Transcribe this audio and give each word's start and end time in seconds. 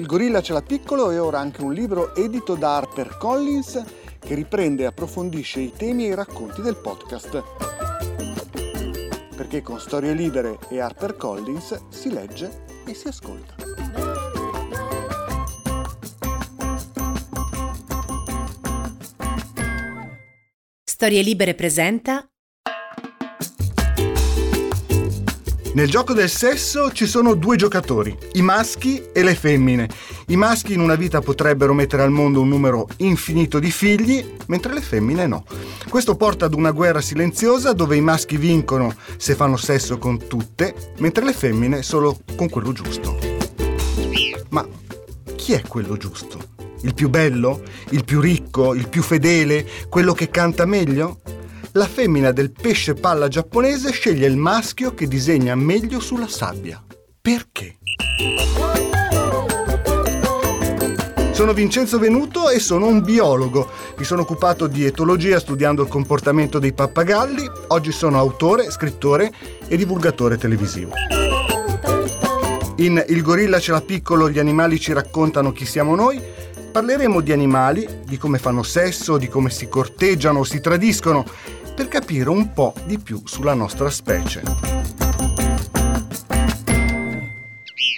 Il 0.00 0.06
gorilla 0.06 0.40
ce 0.40 0.54
l'ha 0.54 0.62
piccolo 0.62 1.10
e 1.10 1.18
ora 1.18 1.40
anche 1.40 1.60
un 1.60 1.74
libro 1.74 2.14
edito 2.14 2.54
da 2.54 2.76
Harper 2.76 3.18
Collins 3.18 3.84
che 4.18 4.34
riprende 4.34 4.84
e 4.84 4.86
approfondisce 4.86 5.60
i 5.60 5.72
temi 5.76 6.06
e 6.06 6.08
i 6.08 6.14
racconti 6.14 6.62
del 6.62 6.76
podcast. 6.76 7.42
Perché 9.36 9.60
con 9.60 9.78
Storie 9.78 10.14
Libere 10.14 10.58
e 10.70 10.80
Harper 10.80 11.16
Collins 11.16 11.88
si 11.90 12.10
legge 12.10 12.64
e 12.86 12.94
si 12.94 13.08
ascolta. 13.08 13.54
Storie 20.82 21.20
Libere 21.20 21.54
presenta 21.54 22.29
Nel 25.72 25.88
gioco 25.88 26.14
del 26.14 26.28
sesso 26.28 26.90
ci 26.90 27.06
sono 27.06 27.34
due 27.34 27.54
giocatori, 27.54 28.16
i 28.32 28.42
maschi 28.42 29.00
e 29.12 29.22
le 29.22 29.36
femmine. 29.36 29.88
I 30.26 30.36
maschi 30.36 30.72
in 30.72 30.80
una 30.80 30.96
vita 30.96 31.20
potrebbero 31.20 31.72
mettere 31.74 32.02
al 32.02 32.10
mondo 32.10 32.40
un 32.40 32.48
numero 32.48 32.88
infinito 32.96 33.60
di 33.60 33.70
figli, 33.70 34.34
mentre 34.46 34.72
le 34.74 34.80
femmine 34.80 35.28
no. 35.28 35.44
Questo 35.88 36.16
porta 36.16 36.46
ad 36.46 36.54
una 36.54 36.72
guerra 36.72 37.00
silenziosa 37.00 37.72
dove 37.72 37.94
i 37.94 38.00
maschi 38.00 38.36
vincono 38.36 38.92
se 39.16 39.36
fanno 39.36 39.56
sesso 39.56 39.96
con 39.98 40.26
tutte, 40.26 40.74
mentre 40.98 41.24
le 41.24 41.32
femmine 41.32 41.84
solo 41.84 42.18
con 42.34 42.48
quello 42.48 42.72
giusto. 42.72 43.16
Ma 44.48 44.66
chi 45.36 45.52
è 45.52 45.62
quello 45.62 45.96
giusto? 45.96 46.38
Il 46.80 46.94
più 46.94 47.08
bello? 47.08 47.62
Il 47.90 48.04
più 48.04 48.20
ricco? 48.20 48.74
Il 48.74 48.88
più 48.88 49.02
fedele? 49.02 49.64
Quello 49.88 50.14
che 50.14 50.30
canta 50.30 50.64
meglio? 50.64 51.20
La 51.72 51.86
femmina 51.86 52.32
del 52.32 52.50
pesce 52.50 52.94
palla 52.94 53.28
giapponese 53.28 53.92
sceglie 53.92 54.26
il 54.26 54.36
maschio 54.36 54.92
che 54.92 55.06
disegna 55.06 55.54
meglio 55.54 56.00
sulla 56.00 56.26
sabbia. 56.26 56.82
Perché? 57.20 57.76
Sono 61.32 61.52
Vincenzo 61.52 61.98
Venuto 61.98 62.50
e 62.50 62.58
sono 62.58 62.86
un 62.86 63.02
biologo. 63.02 63.68
Mi 63.96 64.04
sono 64.04 64.22
occupato 64.22 64.66
di 64.66 64.84
etologia 64.84 65.38
studiando 65.38 65.82
il 65.82 65.88
comportamento 65.88 66.58
dei 66.58 66.72
pappagalli. 66.72 67.48
Oggi 67.68 67.92
sono 67.92 68.18
autore, 68.18 68.70
scrittore 68.70 69.32
e 69.68 69.76
divulgatore 69.76 70.36
televisivo. 70.36 70.92
In 72.76 73.02
Il 73.08 73.22
gorilla 73.22 73.60
ce 73.60 73.72
l'ha 73.72 73.80
piccolo, 73.80 74.28
gli 74.28 74.38
animali 74.38 74.80
ci 74.80 74.92
raccontano 74.92 75.52
chi 75.52 75.66
siamo 75.66 75.94
noi. 75.94 76.20
Parleremo 76.70 77.20
di 77.20 77.32
animali, 77.32 77.86
di 78.06 78.16
come 78.16 78.38
fanno 78.38 78.62
sesso, 78.62 79.18
di 79.18 79.28
come 79.28 79.50
si 79.50 79.68
corteggiano 79.68 80.40
o 80.40 80.44
si 80.44 80.60
tradiscono 80.60 81.24
per 81.80 81.88
capire 81.88 82.28
un 82.28 82.52
po' 82.52 82.74
di 82.84 82.98
più 82.98 83.22
sulla 83.24 83.54
nostra 83.54 83.88
specie. 83.88 84.42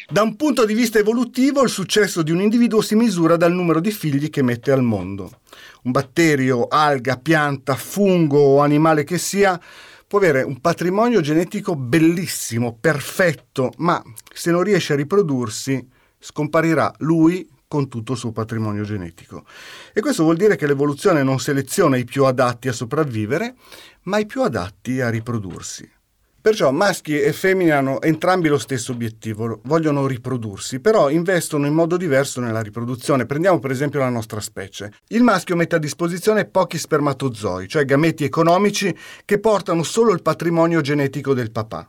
Da 0.09 0.23
un 0.23 0.37
punto 0.37 0.65
di 0.65 0.73
vista 0.73 1.01
evolutivo, 1.01 1.65
il 1.65 1.69
successo 1.69 2.23
di 2.23 2.31
un 2.31 2.41
individuo 2.41 2.81
si 2.81 2.95
misura 2.95 3.37
dal 3.37 3.53
numero 3.53 3.81
di 3.81 3.91
figli 3.91 4.31
che 4.31 4.41
mette 4.41 4.71
al 4.71 4.85
mondo. 4.85 5.41
Un 5.83 5.91
batterio, 5.91 6.69
alga, 6.69 7.17
pianta, 7.17 7.75
fungo 7.75 8.39
o 8.39 8.61
animale 8.61 9.03
che 9.03 9.19
sia 9.19 9.61
può 10.07 10.21
avere 10.21 10.43
un 10.43 10.61
patrimonio 10.61 11.21
genetico 11.21 11.75
bellissimo, 11.75 12.77
perfetto, 12.81 13.73
ma 13.79 14.01
se 14.33 14.53
non 14.53 14.63
riesce 14.63 14.93
a 14.93 14.97
riprodursi, 14.97 15.85
scomparirà 16.21 16.95
lui 16.99 17.49
con 17.73 17.89
tutto 17.89 18.13
il 18.13 18.19
suo 18.19 18.33
patrimonio 18.33 18.83
genetico. 18.83 19.47
E 19.95 20.03
questo 20.03 20.25
vuol 20.25 20.37
dire 20.37 20.57
che 20.57 20.67
l'evoluzione 20.67 21.23
non 21.23 21.41
seleziona 21.41 21.97
i 21.97 22.05
più 22.05 22.27
adatti 22.27 22.69
a 22.69 22.73
sopravvivere, 22.73 23.55
ma 24.03 24.19
i 24.19 24.27
più 24.27 24.43
adatti 24.43 25.01
a 25.01 25.09
riprodursi. 25.09 25.91
Perciò 26.39 26.71
maschi 26.71 27.19
e 27.19 27.33
femmine 27.33 27.71
hanno 27.71 28.03
entrambi 28.03 28.49
lo 28.49 28.59
stesso 28.59 28.93
obiettivo, 28.93 29.61
vogliono 29.65 30.07
riprodursi, 30.07 30.81
però 30.81 31.09
investono 31.09 31.67
in 31.67 31.73
modo 31.73 31.97
diverso 31.97 32.43
nella 32.43 32.61
riproduzione. 32.61 33.25
Prendiamo 33.25 33.59
per 33.59 33.71
esempio 33.71 34.01
la 34.01 34.11
nostra 34.11 34.41
specie. 34.41 34.93
Il 35.07 35.23
maschio 35.23 35.57
mette 35.57 35.77
a 35.77 35.79
disposizione 35.79 36.45
pochi 36.45 36.77
spermatozoi, 36.77 37.69
cioè 37.69 37.87
gameti 37.87 38.25
economici 38.25 38.95
che 39.25 39.39
portano 39.39 39.83
solo 39.83 40.13
il 40.13 40.21
patrimonio 40.21 40.83
genetico 40.83 41.33
del 41.33 41.51
papà. 41.51 41.89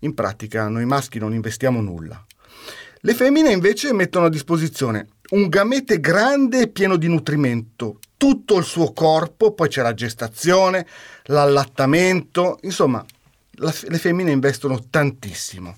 In 0.00 0.14
pratica 0.14 0.68
noi 0.68 0.84
maschi 0.84 1.18
non 1.18 1.34
investiamo 1.34 1.80
nulla. 1.80 2.24
Le 3.00 3.14
femmine 3.14 3.52
invece 3.52 3.92
mettono 3.92 4.26
a 4.26 4.30
disposizione 4.30 5.08
un 5.30 5.48
gamete 5.48 6.00
grande 6.00 6.62
e 6.62 6.68
pieno 6.68 6.96
di 6.96 7.06
nutrimento, 7.06 7.98
tutto 8.16 8.56
il 8.56 8.64
suo 8.64 8.92
corpo, 8.92 9.52
poi 9.52 9.68
c'è 9.68 9.82
la 9.82 9.94
gestazione, 9.94 10.86
l'allattamento, 11.24 12.58
insomma, 12.62 13.04
la, 13.56 13.74
le 13.88 13.98
femmine 13.98 14.30
investono 14.30 14.86
tantissimo. 14.88 15.76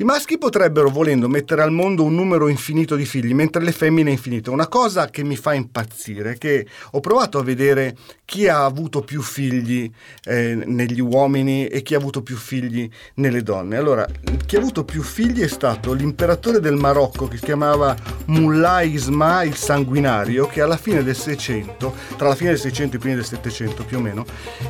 I 0.00 0.04
maschi 0.04 0.38
potrebbero, 0.38 0.88
volendo, 0.88 1.28
mettere 1.28 1.60
al 1.60 1.72
mondo 1.72 2.04
un 2.04 2.14
numero 2.14 2.48
infinito 2.48 2.96
di 2.96 3.04
figli, 3.04 3.34
mentre 3.34 3.62
le 3.62 3.70
femmine 3.70 4.10
infinito. 4.10 4.50
Una 4.50 4.66
cosa 4.66 5.10
che 5.10 5.22
mi 5.22 5.36
fa 5.36 5.52
impazzire, 5.52 6.38
che 6.38 6.66
ho 6.92 7.00
provato 7.00 7.36
a 7.36 7.42
vedere 7.42 7.94
chi 8.24 8.48
ha 8.48 8.64
avuto 8.64 9.02
più 9.02 9.20
figli 9.20 9.92
eh, 10.24 10.54
negli 10.54 11.00
uomini 11.00 11.66
e 11.66 11.82
chi 11.82 11.92
ha 11.92 11.98
avuto 11.98 12.22
più 12.22 12.36
figli 12.36 12.88
nelle 13.16 13.42
donne. 13.42 13.76
Allora, 13.76 14.06
chi 14.46 14.56
ha 14.56 14.58
avuto 14.58 14.86
più 14.86 15.02
figli 15.02 15.42
è 15.42 15.48
stato 15.48 15.92
l'imperatore 15.92 16.60
del 16.60 16.76
Marocco 16.76 17.28
che 17.28 17.36
si 17.36 17.44
chiamava 17.44 17.94
Mullah 18.28 18.80
Isma 18.80 19.42
il 19.42 19.56
Sanguinario, 19.56 20.46
che 20.46 20.62
alla 20.62 20.78
fine 20.78 21.02
del 21.02 21.14
600, 21.14 21.94
tra 22.16 22.28
la 22.28 22.34
fine 22.34 22.52
del 22.52 22.58
600 22.58 22.94
e 22.94 22.96
i 22.96 23.00
primi 23.00 23.16
del 23.16 23.26
700 23.26 23.84
più 23.84 23.98
o 23.98 24.00
meno, 24.00 24.24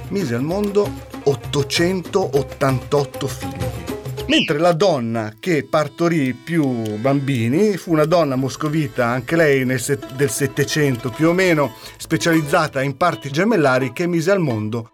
mise 0.09 0.35
al 0.35 0.43
mondo 0.43 0.91
888 1.23 3.27
figli. 3.29 3.99
Mentre 4.31 4.61
la 4.61 4.71
donna 4.71 5.35
che 5.41 5.67
partorì 5.69 6.35
più 6.35 6.97
bambini 6.99 7.77
fu 7.77 7.91
una 7.91 8.05
donna 8.05 8.37
moscovita, 8.37 9.07
anche 9.07 9.35
lei 9.35 9.77
set- 9.81 10.13
del 10.15 10.31
Settecento 10.31 11.11
più 11.11 11.31
o 11.31 11.33
meno, 11.33 11.75
specializzata 11.97 12.81
in 12.81 12.97
parti 12.97 13.29
gemellari, 13.29 13.93
che 13.93 14.07
mise 14.07 14.31
al 14.31 14.39
mondo 14.39 14.93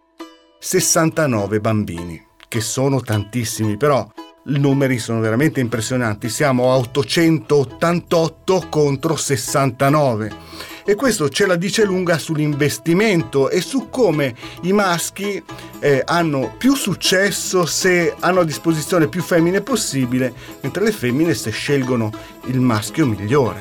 69 0.59 1.61
bambini, 1.61 2.19
che 2.49 2.63
sono 2.63 3.03
tantissimi, 3.03 3.77
però 3.77 4.11
i 4.49 4.59
numeri 4.59 4.99
sono 4.99 5.21
veramente 5.21 5.61
impressionanti. 5.61 6.29
Siamo 6.29 6.71
a 6.73 6.77
888 6.77 8.67
contro 8.69 9.17
69 9.17 10.65
e 10.85 10.95
questo 10.95 11.29
ce 11.29 11.47
la 11.47 11.57
dice 11.57 11.85
lunga 11.85 12.17
sull'investimento 12.17 13.51
e 13.51 13.61
su 13.61 13.89
come 13.91 14.37
i 14.63 14.73
maschi 14.73 15.43
eh, 15.81 16.03
hanno 16.05 16.55
più 16.57 16.77
successo 16.77 17.67
se 17.67 18.15
hanno 18.21 18.41
a 18.41 18.45
disposizione 18.45 19.09
più 19.09 19.21
femmine 19.21 19.63
possibile, 19.63 20.33
mentre 20.61 20.85
le 20.85 20.93
femmine 20.93 21.35
se 21.35 21.51
scelgono 21.51 22.13
il 22.45 22.61
maschio 22.61 23.05
migliore 23.05 23.59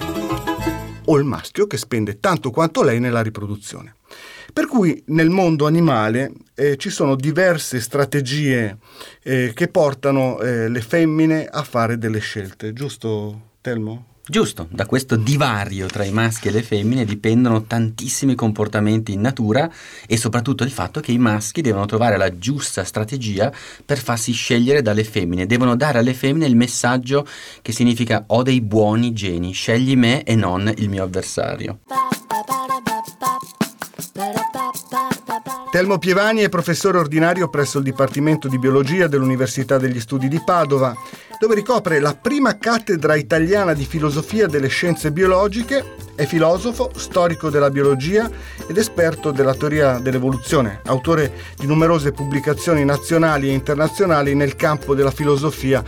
o 1.06 1.18
il 1.18 1.24
maschio 1.24 1.66
che 1.66 1.78
spende 1.78 2.20
tanto 2.20 2.52
quanto 2.52 2.84
lei 2.84 3.00
nella 3.00 3.22
riproduzione. 3.22 3.96
Per 4.54 4.68
cui 4.68 5.04
nel 5.08 5.30
mondo 5.30 5.68
animale 5.68 6.32
eh, 6.54 6.78
ci 6.78 6.90
sono 6.90 7.16
diverse 7.16 7.80
strategie 7.80 8.78
eh, 9.24 9.52
che 9.54 9.68
portano 9.68 10.40
eh, 10.40 10.70
le 10.70 10.82
femmine 10.82 11.46
a 11.46 11.64
fare 11.64 11.98
delle 11.98 12.20
scelte, 12.20 12.74
giusto 12.74 13.54
Telmo? 13.62 14.14
Giusto, 14.28 14.68
da 14.72 14.88
questo 14.88 15.18
divario 15.18 15.86
tra 15.86 16.04
i 16.04 16.12
maschi 16.12 16.48
e 16.48 16.52
le 16.52 16.64
femmine 16.64 17.06
dipendono 17.06 17.66
tantissimi 17.66 18.34
comportamenti 18.34 19.14
in 19.14 19.22
natura 19.22 19.72
e 20.08 20.18
soprattutto 20.18 20.64
il 20.64 20.72
fatto 20.72 21.00
che 21.00 21.12
i 21.12 21.20
maschi 21.20 21.62
devono 21.62 21.86
trovare 21.86 22.18
la 22.18 22.36
giusta 22.36 22.84
strategia 22.84 23.54
per 23.86 24.00
farsi 24.00 24.32
scegliere 24.32 24.82
dalle 24.82 25.04
femmine, 25.04 25.46
devono 25.46 25.76
dare 25.76 26.00
alle 26.00 26.16
femmine 26.16 26.48
il 26.48 26.56
messaggio 26.56 27.28
che 27.62 27.72
significa 27.72 28.24
ho 28.26 28.42
dei 28.42 28.62
buoni 28.62 29.14
geni, 29.14 29.52
scegli 29.52 29.96
me 29.96 30.24
e 30.24 30.34
non 30.34 30.74
il 30.76 30.90
mio 30.90 31.04
avversario. 31.04 31.82
Telmo 35.72 35.98
Pievani 35.98 36.40
è 36.40 36.48
professore 36.48 36.98
ordinario 36.98 37.50
presso 37.50 37.80
il 37.80 37.84
Dipartimento 37.84 38.48
di 38.48 38.58
Biologia 38.58 39.08
dell'Università 39.08 39.78
degli 39.78 40.00
Studi 40.00 40.30
di 40.30 40.42
Padova, 40.42 40.96
dove 41.38 41.54
ricopre 41.54 42.00
la 42.00 42.16
prima 42.16 42.58
cattedra 42.58 43.16
italiana 43.16 43.74
di 43.74 43.84
filosofia 43.84 44.48
delle 44.48 44.70
scienze 44.70 45.12
biologiche, 45.12 45.96
è 46.16 46.26
filosofo, 46.26 46.92
storico 46.96 47.50
della 47.50 47.70
biologia 47.70 48.32
ed 48.66 48.78
esperto 48.78 49.32
della 49.32 49.54
teoria 49.54 50.00
dell'evoluzione, 50.00 50.80
autore 50.86 51.34
di 51.58 51.68
numerose 51.68 52.14
pubblicazioni 52.14 52.86
nazionali 52.86 53.50
e 53.50 53.52
internazionali 53.52 54.34
nel 54.34 54.56
campo 54.56 54.96
della 54.96 55.12
filosofia 55.12 55.84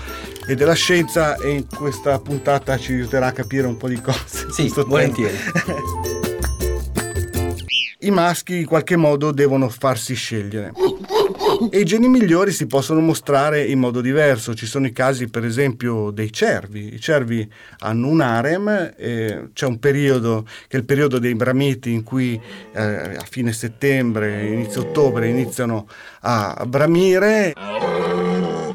e 0.46 0.54
della 0.54 0.74
scienza 0.74 1.38
e 1.38 1.50
in 1.52 1.66
questa 1.66 2.20
puntata 2.20 2.78
ci 2.78 2.92
aiuterà 2.92 3.28
a 3.28 3.32
capire 3.32 3.68
un 3.68 3.78
po' 3.78 3.88
di 3.88 4.02
cose. 4.02 4.52
Sì, 4.52 4.70
volentieri. 4.86 5.38
i 8.08 8.12
maschi 8.12 8.60
in 8.60 8.66
qualche 8.66 8.96
modo 8.96 9.32
devono 9.32 9.70
farsi 9.70 10.16
scegliere. 10.16 10.72
E 11.72 11.80
i 11.80 11.86
geni 11.86 12.08
migliori 12.08 12.52
si 12.52 12.68
possono 12.68 13.00
mostrare 13.00 13.64
in 13.64 13.80
modo 13.80 14.00
diverso. 14.00 14.54
Ci 14.54 14.66
sono 14.66 14.86
i 14.86 14.92
casi, 14.92 15.28
per 15.28 15.44
esempio, 15.44 16.12
dei 16.12 16.32
cervi. 16.32 16.94
I 16.94 17.00
cervi 17.00 17.50
hanno 17.80 18.08
un 18.08 18.22
harem, 18.22 18.94
e 18.96 19.50
c'è 19.54 19.66
un 19.66 19.80
periodo 19.80 20.46
che 20.68 20.78
è 20.78 20.80
il 20.80 20.86
periodo 20.86 21.20
dei 21.20 21.36
bramiti 21.36 21.92
in 21.92 22.04
cui 22.04 22.40
eh, 22.74 22.82
a 22.82 23.26
fine 23.28 23.52
settembre, 23.54 24.46
inizio 24.46 24.82
ottobre 24.82 25.28
iniziano 25.28 25.88
a 26.22 26.64
bramire 26.68 27.54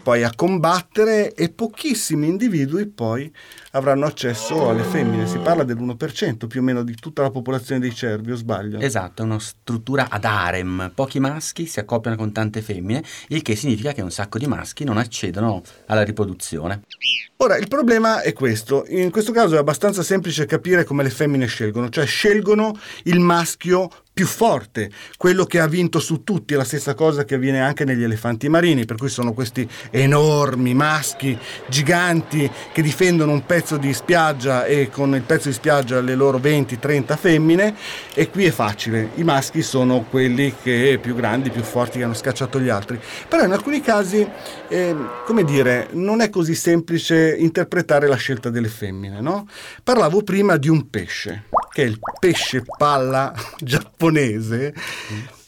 poi 0.02 0.24
a 0.24 0.32
combattere 0.34 1.32
e 1.32 1.50
pochissimi 1.50 2.26
individui 2.26 2.86
poi 2.86 3.32
avranno 3.72 4.06
accesso 4.06 4.68
alle 4.68 4.82
femmine. 4.82 5.26
Si 5.26 5.38
parla 5.38 5.62
dell'1% 5.62 6.46
più 6.46 6.60
o 6.60 6.62
meno 6.64 6.82
di 6.82 6.94
tutta 6.96 7.22
la 7.22 7.30
popolazione 7.30 7.80
dei 7.80 7.94
cervi, 7.94 8.32
o 8.32 8.36
sbaglio? 8.36 8.80
Esatto, 8.80 9.22
è 9.22 9.24
una 9.24 9.38
struttura 9.38 10.08
ad 10.10 10.24
harem. 10.24 10.90
Pochi 10.94 11.20
maschi 11.20 11.66
si 11.66 11.78
accoppiano 11.78 12.16
con 12.16 12.32
tante 12.32 12.62
femmine, 12.62 13.02
il 13.28 13.42
che 13.42 13.54
significa 13.54 13.92
che 13.92 14.02
un 14.02 14.10
sacco 14.10 14.38
di 14.38 14.46
maschi 14.46 14.84
non 14.84 14.98
accedono 14.98 15.62
alla 15.86 16.02
riproduzione. 16.02 16.82
Ora, 17.36 17.56
il 17.56 17.68
problema 17.68 18.20
è 18.22 18.32
questo. 18.32 18.84
In 18.88 19.10
questo 19.10 19.32
caso 19.32 19.56
è 19.56 19.58
abbastanza 19.58 20.02
semplice 20.02 20.46
capire 20.46 20.84
come 20.84 21.02
le 21.02 21.10
femmine 21.10 21.46
scelgono, 21.46 21.88
cioè 21.88 22.06
scelgono 22.06 22.76
il 23.04 23.18
maschio 23.18 23.90
più 24.12 24.26
forte, 24.26 24.90
quello 25.16 25.44
che 25.44 25.58
ha 25.58 25.66
vinto 25.66 25.98
su 25.98 26.22
tutti, 26.22 26.52
è 26.52 26.56
la 26.56 26.64
stessa 26.64 26.94
cosa 26.94 27.24
che 27.24 27.36
avviene 27.36 27.60
anche 27.60 27.84
negli 27.84 28.02
elefanti 28.02 28.48
marini, 28.48 28.84
per 28.84 28.96
cui 28.96 29.08
sono 29.08 29.32
questi 29.32 29.66
enormi 29.90 30.74
maschi 30.74 31.38
giganti 31.68 32.50
che 32.72 32.82
difendono 32.82 33.32
un 33.32 33.46
pezzo 33.46 33.78
di 33.78 33.92
spiaggia 33.94 34.66
e 34.66 34.90
con 34.90 35.14
il 35.14 35.22
pezzo 35.22 35.48
di 35.48 35.54
spiaggia 35.54 36.00
le 36.00 36.14
loro 36.14 36.38
20-30 36.38 37.16
femmine 37.16 37.74
e 38.14 38.28
qui 38.28 38.44
è 38.44 38.50
facile, 38.50 39.10
i 39.14 39.24
maschi 39.24 39.62
sono 39.62 40.02
quelli 40.02 40.54
che 40.62 40.98
più 41.00 41.14
grandi, 41.14 41.50
più 41.50 41.62
forti 41.62 41.98
che 41.98 42.04
hanno 42.04 42.14
scacciato 42.14 42.60
gli 42.60 42.68
altri, 42.68 43.00
però 43.28 43.44
in 43.44 43.52
alcuni 43.52 43.80
casi, 43.80 44.28
eh, 44.68 44.94
come 45.24 45.44
dire, 45.44 45.88
non 45.92 46.20
è 46.20 46.28
così 46.28 46.54
semplice 46.54 47.34
interpretare 47.34 48.06
la 48.08 48.16
scelta 48.16 48.50
delle 48.50 48.68
femmine, 48.68 49.20
no? 49.20 49.48
Parlavo 49.82 50.22
prima 50.22 50.58
di 50.58 50.68
un 50.68 50.90
pesce, 50.90 51.44
che 51.72 51.82
è 51.82 51.86
il 51.86 51.98
pesce 52.20 52.62
palla 52.76 53.32
giapponese 53.58 54.74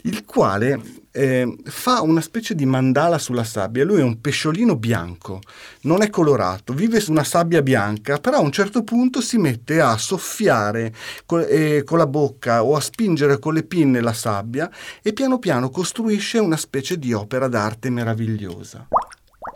il 0.04 0.24
quale 0.24 0.80
eh, 1.12 1.56
fa 1.64 2.02
una 2.02 2.20
specie 2.20 2.54
di 2.54 2.66
mandala 2.66 3.18
sulla 3.18 3.44
sabbia. 3.44 3.84
Lui 3.84 4.00
è 4.00 4.02
un 4.02 4.20
pesciolino 4.20 4.76
bianco, 4.76 5.40
non 5.82 6.02
è 6.02 6.10
colorato, 6.10 6.72
vive 6.72 7.00
su 7.00 7.10
una 7.10 7.24
sabbia 7.24 7.62
bianca, 7.62 8.18
però 8.18 8.38
a 8.38 8.40
un 8.40 8.52
certo 8.52 8.82
punto 8.82 9.20
si 9.20 9.38
mette 9.38 9.80
a 9.80 9.96
soffiare 9.96 10.92
con, 11.24 11.44
eh, 11.48 11.84
con 11.84 11.98
la 11.98 12.06
bocca 12.06 12.64
o 12.64 12.76
a 12.76 12.80
spingere 12.80 13.38
con 13.38 13.54
le 13.54 13.62
pinne 13.62 14.00
la 14.00 14.12
sabbia 14.12 14.70
e 15.02 15.12
piano 15.12 15.38
piano 15.38 15.70
costruisce 15.70 16.38
una 16.38 16.56
specie 16.56 16.98
di 16.98 17.12
opera 17.12 17.48
d'arte 17.48 17.90
meravigliosa. 17.90 18.88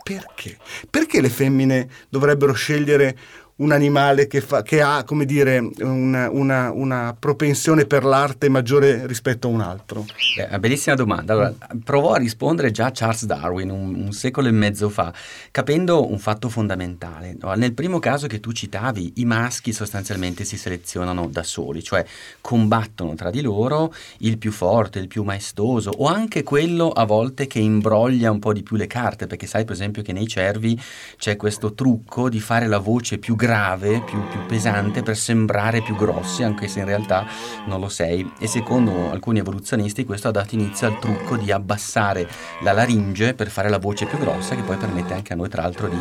Perché? 0.01 0.57
Perché 0.89 1.21
le 1.21 1.29
femmine 1.29 1.87
dovrebbero 2.09 2.53
scegliere 2.53 3.15
un 3.59 3.71
animale 3.71 4.27
che, 4.27 4.41
fa, 4.41 4.61
che 4.63 4.81
ha, 4.81 5.03
come 5.03 5.25
dire, 5.25 5.59
una, 5.79 6.29
una, 6.29 6.71
una, 6.71 7.15
propensione 7.17 7.85
per 7.85 8.03
l'arte 8.03 8.47
maggiore 8.47 9.05
rispetto 9.05 9.47
a 9.47 9.51
un 9.51 9.61
altro? 9.61 10.05
Eh, 10.37 10.59
bellissima 10.59 10.95
domanda. 10.95 11.33
Allora, 11.33 11.53
provò 11.83 12.13
a 12.13 12.17
rispondere 12.17 12.71
già 12.71 12.91
Charles 12.93 13.25
Darwin 13.25 13.69
un, 13.69 13.95
un, 13.95 14.11
secolo 14.13 14.47
e 14.47 14.51
mezzo 14.51 14.89
fa, 14.89 15.13
capendo 15.51 16.09
un 16.09 16.19
fatto 16.19 16.47
fondamentale. 16.47 17.35
Nel 17.55 17.73
primo 17.73 17.99
caso 17.99 18.27
che 18.27 18.39
tu 18.39 18.53
citavi, 18.53 19.13
i 19.15 19.25
maschi 19.25 19.73
sostanzialmente 19.73 20.45
si 20.45 20.57
selezionano 20.57 21.27
da 21.27 21.43
soli, 21.43 21.83
cioè 21.83 22.05
combattono 22.39 23.15
tra 23.15 23.29
di 23.29 23.41
loro 23.41 23.93
il 24.19 24.37
più 24.37 24.51
forte, 24.51 24.99
il 24.99 25.07
più 25.07 25.23
maestoso 25.23 25.91
o 25.97 26.05
anche 26.05 26.43
quello 26.43 26.89
a 26.89 27.05
volte 27.05 27.47
che 27.47 27.59
imbroglia 27.59 28.31
un 28.31 28.39
po' 28.39 28.53
di 28.53 28.63
più 28.63 28.77
le 28.77 28.87
carte, 28.87 29.27
perché 29.27 29.47
sai 29.47 29.65
per 29.65 29.73
esempio 29.73 30.01
che 30.01 30.13
nei 30.13 30.27
cervi 30.27 30.79
c'è 31.17 31.35
questo 31.35 31.73
trucco 31.73 32.29
di 32.29 32.39
fare 32.39 32.67
la 32.67 32.77
voce 32.77 33.17
più 33.17 33.35
grande 33.35 33.47
grave, 33.49 34.01
più, 34.01 34.21
più, 34.27 34.45
pesante 34.45 35.01
per 35.01 35.17
sembrare 35.17 35.81
più 35.81 35.95
grossi, 35.95 36.43
anche 36.43 36.67
se 36.67 36.79
in 36.79 36.85
realtà 36.85 37.25
non 37.65 37.79
lo 37.79 37.89
sei. 37.89 38.31
E 38.37 38.45
secondo 38.45 39.09
alcuni 39.09 39.39
evoluzionisti 39.39 40.05
questo 40.05 40.27
ha 40.27 40.31
dato 40.31 40.53
inizio 40.53 40.85
al 40.85 40.99
trucco 40.99 41.35
di 41.35 41.51
abbassare 41.51 42.29
la 42.61 42.73
laringe 42.73 43.33
per 43.33 43.49
fare 43.49 43.69
la 43.69 43.79
voce 43.79 44.05
più 44.05 44.19
grossa, 44.19 44.53
che 44.53 44.61
poi 44.61 44.77
permette 44.77 45.15
anche 45.15 45.33
a 45.33 45.35
noi, 45.35 45.49
tra 45.49 45.63
l'altro, 45.63 45.87
di, 45.87 45.97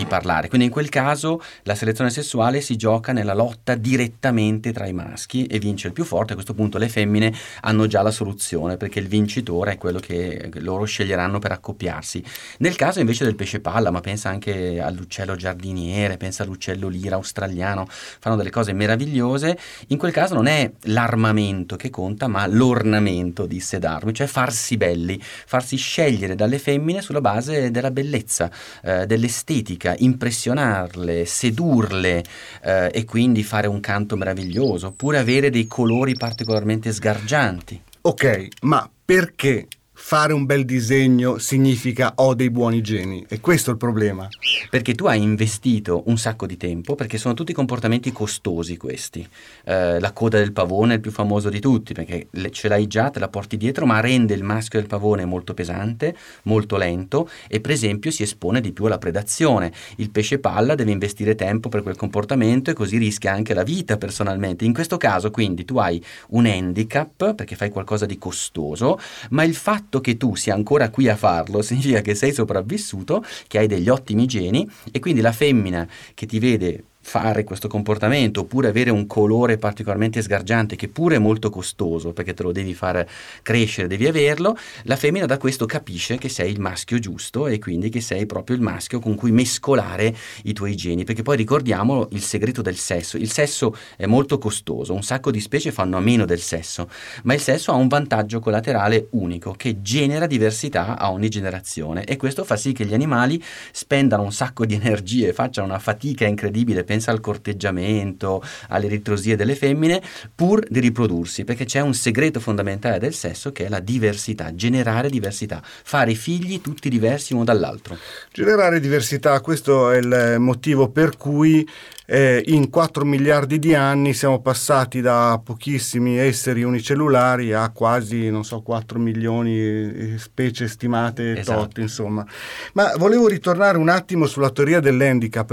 di 0.00 0.06
parlare. 0.06 0.48
Quindi 0.48 0.66
in 0.66 0.72
quel 0.72 0.88
caso 0.88 1.42
la 1.64 1.74
selezione 1.74 2.10
sessuale 2.10 2.60
si 2.60 2.76
gioca 2.76 3.12
nella 3.12 3.34
lotta 3.34 3.74
direttamente 3.74 4.72
tra 4.72 4.86
i 4.86 4.92
maschi 4.92 5.46
e 5.46 5.58
vince 5.58 5.88
il 5.88 5.92
più 5.92 6.04
forte. 6.04 6.32
A 6.32 6.34
questo 6.34 6.54
punto 6.54 6.78
le 6.78 6.88
femmine 6.88 7.32
hanno 7.60 7.86
già 7.86 8.02
la 8.02 8.10
soluzione, 8.10 8.76
perché 8.76 8.98
il 8.98 9.08
vincitore 9.08 9.72
è 9.72 9.78
quello 9.78 9.98
che 9.98 10.50
loro 10.54 10.84
sceglieranno 10.84 11.38
per 11.38 11.52
accoppiarsi. 11.52 12.24
Nel 12.58 12.76
caso 12.76 13.00
invece 13.00 13.24
del 13.24 13.36
pesce 13.36 13.60
palla, 13.60 13.90
ma 13.90 14.00
pensa 14.00 14.28
anche 14.28 14.80
all'uccello 14.80 15.36
giardiniere, 15.36 16.16
pensa 16.16 16.42
all'uccello 16.42 16.88
lira 16.88 17.16
australiano, 17.16 17.86
fanno 17.88 18.36
delle 18.36 18.50
cose 18.50 18.72
meravigliose. 18.72 19.58
In 19.88 19.98
quel 19.98 20.12
caso 20.12 20.34
non 20.34 20.46
è 20.46 20.70
l'armamento 20.84 21.76
che 21.76 21.90
conta, 21.90 22.26
ma 22.26 22.46
l'ornamento, 22.46 23.46
disse 23.46 23.78
Darwin, 23.78 24.14
cioè 24.14 24.26
farsi 24.26 24.76
belli, 24.76 25.20
farsi 25.20 25.76
scegliere 25.76 26.34
dalle 26.34 26.58
femmine 26.58 27.02
sulla 27.02 27.20
base 27.20 27.70
della 27.70 27.90
bellezza, 27.90 28.50
eh, 28.82 29.06
dell'estetica, 29.06 29.89
impressionarle, 29.98 31.24
sedurle 31.24 32.24
eh, 32.62 32.90
e 32.92 33.04
quindi 33.04 33.42
fare 33.42 33.66
un 33.66 33.80
canto 33.80 34.16
meraviglioso, 34.16 34.88
oppure 34.88 35.18
avere 35.18 35.50
dei 35.50 35.66
colori 35.66 36.14
particolarmente 36.14 36.92
sgargianti. 36.92 37.82
Ok, 38.02 38.48
ma 38.62 38.88
perché 39.04 39.66
fare 40.02 40.32
un 40.32 40.44
bel 40.44 40.64
disegno 40.64 41.38
significa 41.38 42.14
ho 42.16 42.34
dei 42.34 42.50
buoni 42.50 42.80
geni 42.80 43.24
e 43.28 43.38
questo 43.38 43.68
è 43.70 43.74
il 43.74 43.78
problema. 43.78 44.26
Perché 44.68 44.94
tu 44.94 45.06
hai 45.06 45.22
investito 45.22 46.02
un 46.06 46.16
sacco 46.16 46.46
di 46.46 46.56
tempo, 46.56 46.96
perché 46.96 47.16
sono 47.16 47.34
tutti 47.34 47.52
comportamenti 47.52 48.10
costosi 48.10 48.76
questi. 48.76 49.24
Eh, 49.64 50.00
la 50.00 50.12
coda 50.12 50.38
del 50.38 50.52
pavone 50.52 50.92
è 50.92 50.96
il 50.96 51.00
più 51.00 51.12
famoso 51.12 51.48
di 51.48 51.60
tutti, 51.60 51.92
perché 51.92 52.26
ce 52.50 52.66
l'hai 52.66 52.88
già, 52.88 53.10
te 53.10 53.20
la 53.20 53.28
porti 53.28 53.56
dietro, 53.56 53.86
ma 53.86 54.00
rende 54.00 54.34
il 54.34 54.42
maschio 54.42 54.80
del 54.80 54.88
pavone 54.88 55.26
molto 55.26 55.54
pesante, 55.54 56.16
molto 56.44 56.76
lento 56.76 57.28
e 57.46 57.60
per 57.60 57.70
esempio 57.70 58.10
si 58.10 58.24
espone 58.24 58.60
di 58.60 58.72
più 58.72 58.86
alla 58.86 58.98
predazione. 58.98 59.70
Il 59.96 60.10
pesce 60.10 60.40
palla 60.40 60.74
deve 60.74 60.90
investire 60.90 61.36
tempo 61.36 61.68
per 61.68 61.82
quel 61.82 61.96
comportamento 61.96 62.70
e 62.70 62.74
così 62.74 62.96
rischia 62.96 63.32
anche 63.32 63.54
la 63.54 63.62
vita 63.62 63.96
personalmente. 63.96 64.64
In 64.64 64.72
questo 64.72 64.96
caso 64.96 65.30
quindi 65.30 65.64
tu 65.64 65.76
hai 65.76 66.02
un 66.30 66.46
handicap 66.46 67.34
perché 67.34 67.54
fai 67.54 67.70
qualcosa 67.70 68.06
di 68.06 68.18
costoso, 68.18 68.98
ma 69.30 69.44
il 69.44 69.54
fatto 69.54 69.89
fatto 69.90 70.00
che 70.00 70.16
tu 70.16 70.36
sia 70.36 70.54
ancora 70.54 70.88
qui 70.88 71.08
a 71.08 71.16
farlo 71.16 71.60
significa 71.60 72.00
che 72.00 72.14
sei 72.14 72.32
sopravvissuto, 72.32 73.24
che 73.48 73.58
hai 73.58 73.66
degli 73.66 73.88
ottimi 73.88 74.26
geni 74.26 74.70
e 74.92 75.00
quindi 75.00 75.20
la 75.20 75.32
femmina 75.32 75.86
che 76.14 76.26
ti 76.26 76.38
vede 76.38 76.84
fare 77.02 77.44
questo 77.44 77.66
comportamento 77.66 78.40
oppure 78.40 78.68
avere 78.68 78.90
un 78.90 79.06
colore 79.06 79.56
particolarmente 79.56 80.22
sgargiante 80.22 80.76
che 80.76 80.88
pure 80.88 81.16
è 81.16 81.18
molto 81.18 81.50
costoso 81.50 82.12
perché 82.12 82.34
te 82.34 82.42
lo 82.42 82.52
devi 82.52 82.74
fare 82.74 83.08
crescere, 83.42 83.88
devi 83.88 84.06
averlo, 84.06 84.56
la 84.84 84.96
femmina 84.96 85.26
da 85.26 85.38
questo 85.38 85.66
capisce 85.66 86.18
che 86.18 86.28
sei 86.28 86.52
il 86.52 86.60
maschio 86.60 86.98
giusto 86.98 87.46
e 87.46 87.58
quindi 87.58 87.88
che 87.88 88.00
sei 88.00 88.26
proprio 88.26 88.56
il 88.56 88.62
maschio 88.62 89.00
con 89.00 89.14
cui 89.14 89.32
mescolare 89.32 90.14
i 90.44 90.52
tuoi 90.52 90.76
geni, 90.76 91.04
perché 91.04 91.22
poi 91.22 91.36
ricordiamolo 91.36 92.08
il 92.12 92.22
segreto 92.22 92.62
del 92.62 92.76
sesso, 92.76 93.16
il 93.16 93.30
sesso 93.30 93.74
è 93.96 94.06
molto 94.06 94.38
costoso, 94.38 94.94
un 94.94 95.02
sacco 95.02 95.30
di 95.30 95.40
specie 95.40 95.72
fanno 95.72 95.96
a 95.96 96.00
meno 96.00 96.26
del 96.26 96.40
sesso, 96.40 96.88
ma 97.24 97.34
il 97.34 97.40
sesso 97.40 97.72
ha 97.72 97.76
un 97.76 97.88
vantaggio 97.88 98.40
collaterale 98.40 99.08
unico 99.10 99.52
che 99.52 99.80
genera 99.80 100.26
diversità 100.26 100.98
a 100.98 101.10
ogni 101.10 101.28
generazione 101.28 102.04
e 102.04 102.16
questo 102.16 102.44
fa 102.44 102.56
sì 102.56 102.72
che 102.72 102.84
gli 102.84 102.94
animali 102.94 103.42
spendano 103.72 104.22
un 104.22 104.32
sacco 104.32 104.66
di 104.66 104.74
energie, 104.74 105.32
facciano 105.32 105.66
una 105.66 105.78
fatica 105.78 106.26
incredibile 106.26 106.84
pensa 106.90 107.12
al 107.12 107.20
corteggiamento, 107.20 108.42
alle 108.70 108.88
ritrosie 108.88 109.36
delle 109.36 109.54
femmine, 109.54 110.02
pur 110.34 110.66
di 110.68 110.80
riprodursi, 110.80 111.44
perché 111.44 111.64
c'è 111.64 111.78
un 111.78 111.94
segreto 111.94 112.40
fondamentale 112.40 112.98
del 112.98 113.14
sesso 113.14 113.52
che 113.52 113.66
è 113.66 113.68
la 113.68 113.78
diversità, 113.78 114.52
generare 114.56 115.08
diversità, 115.08 115.62
fare 115.62 116.14
figli 116.14 116.60
tutti 116.60 116.88
diversi 116.88 117.32
uno 117.32 117.44
dall'altro. 117.44 117.96
Generare 118.32 118.80
diversità, 118.80 119.40
questo 119.40 119.92
è 119.92 119.98
il 119.98 120.40
motivo 120.40 120.88
per 120.88 121.16
cui 121.16 121.64
eh, 122.06 122.42
in 122.46 122.70
4 122.70 123.04
miliardi 123.04 123.60
di 123.60 123.72
anni 123.72 124.12
siamo 124.12 124.40
passati 124.40 125.00
da 125.00 125.40
pochissimi 125.42 126.18
esseri 126.18 126.64
unicellulari 126.64 127.52
a 127.52 127.70
quasi, 127.70 128.30
non 128.30 128.44
so, 128.44 128.62
4 128.62 128.98
milioni 128.98 129.54
di 129.92 130.18
specie 130.18 130.66
stimate 130.66 131.38
esatto. 131.38 131.60
tot, 131.60 131.78
insomma. 131.78 132.26
Ma 132.72 132.92
volevo 132.96 133.28
ritornare 133.28 133.78
un 133.78 133.88
attimo 133.88 134.26
sulla 134.26 134.50
teoria 134.50 134.80
dell'handicap. 134.80 135.52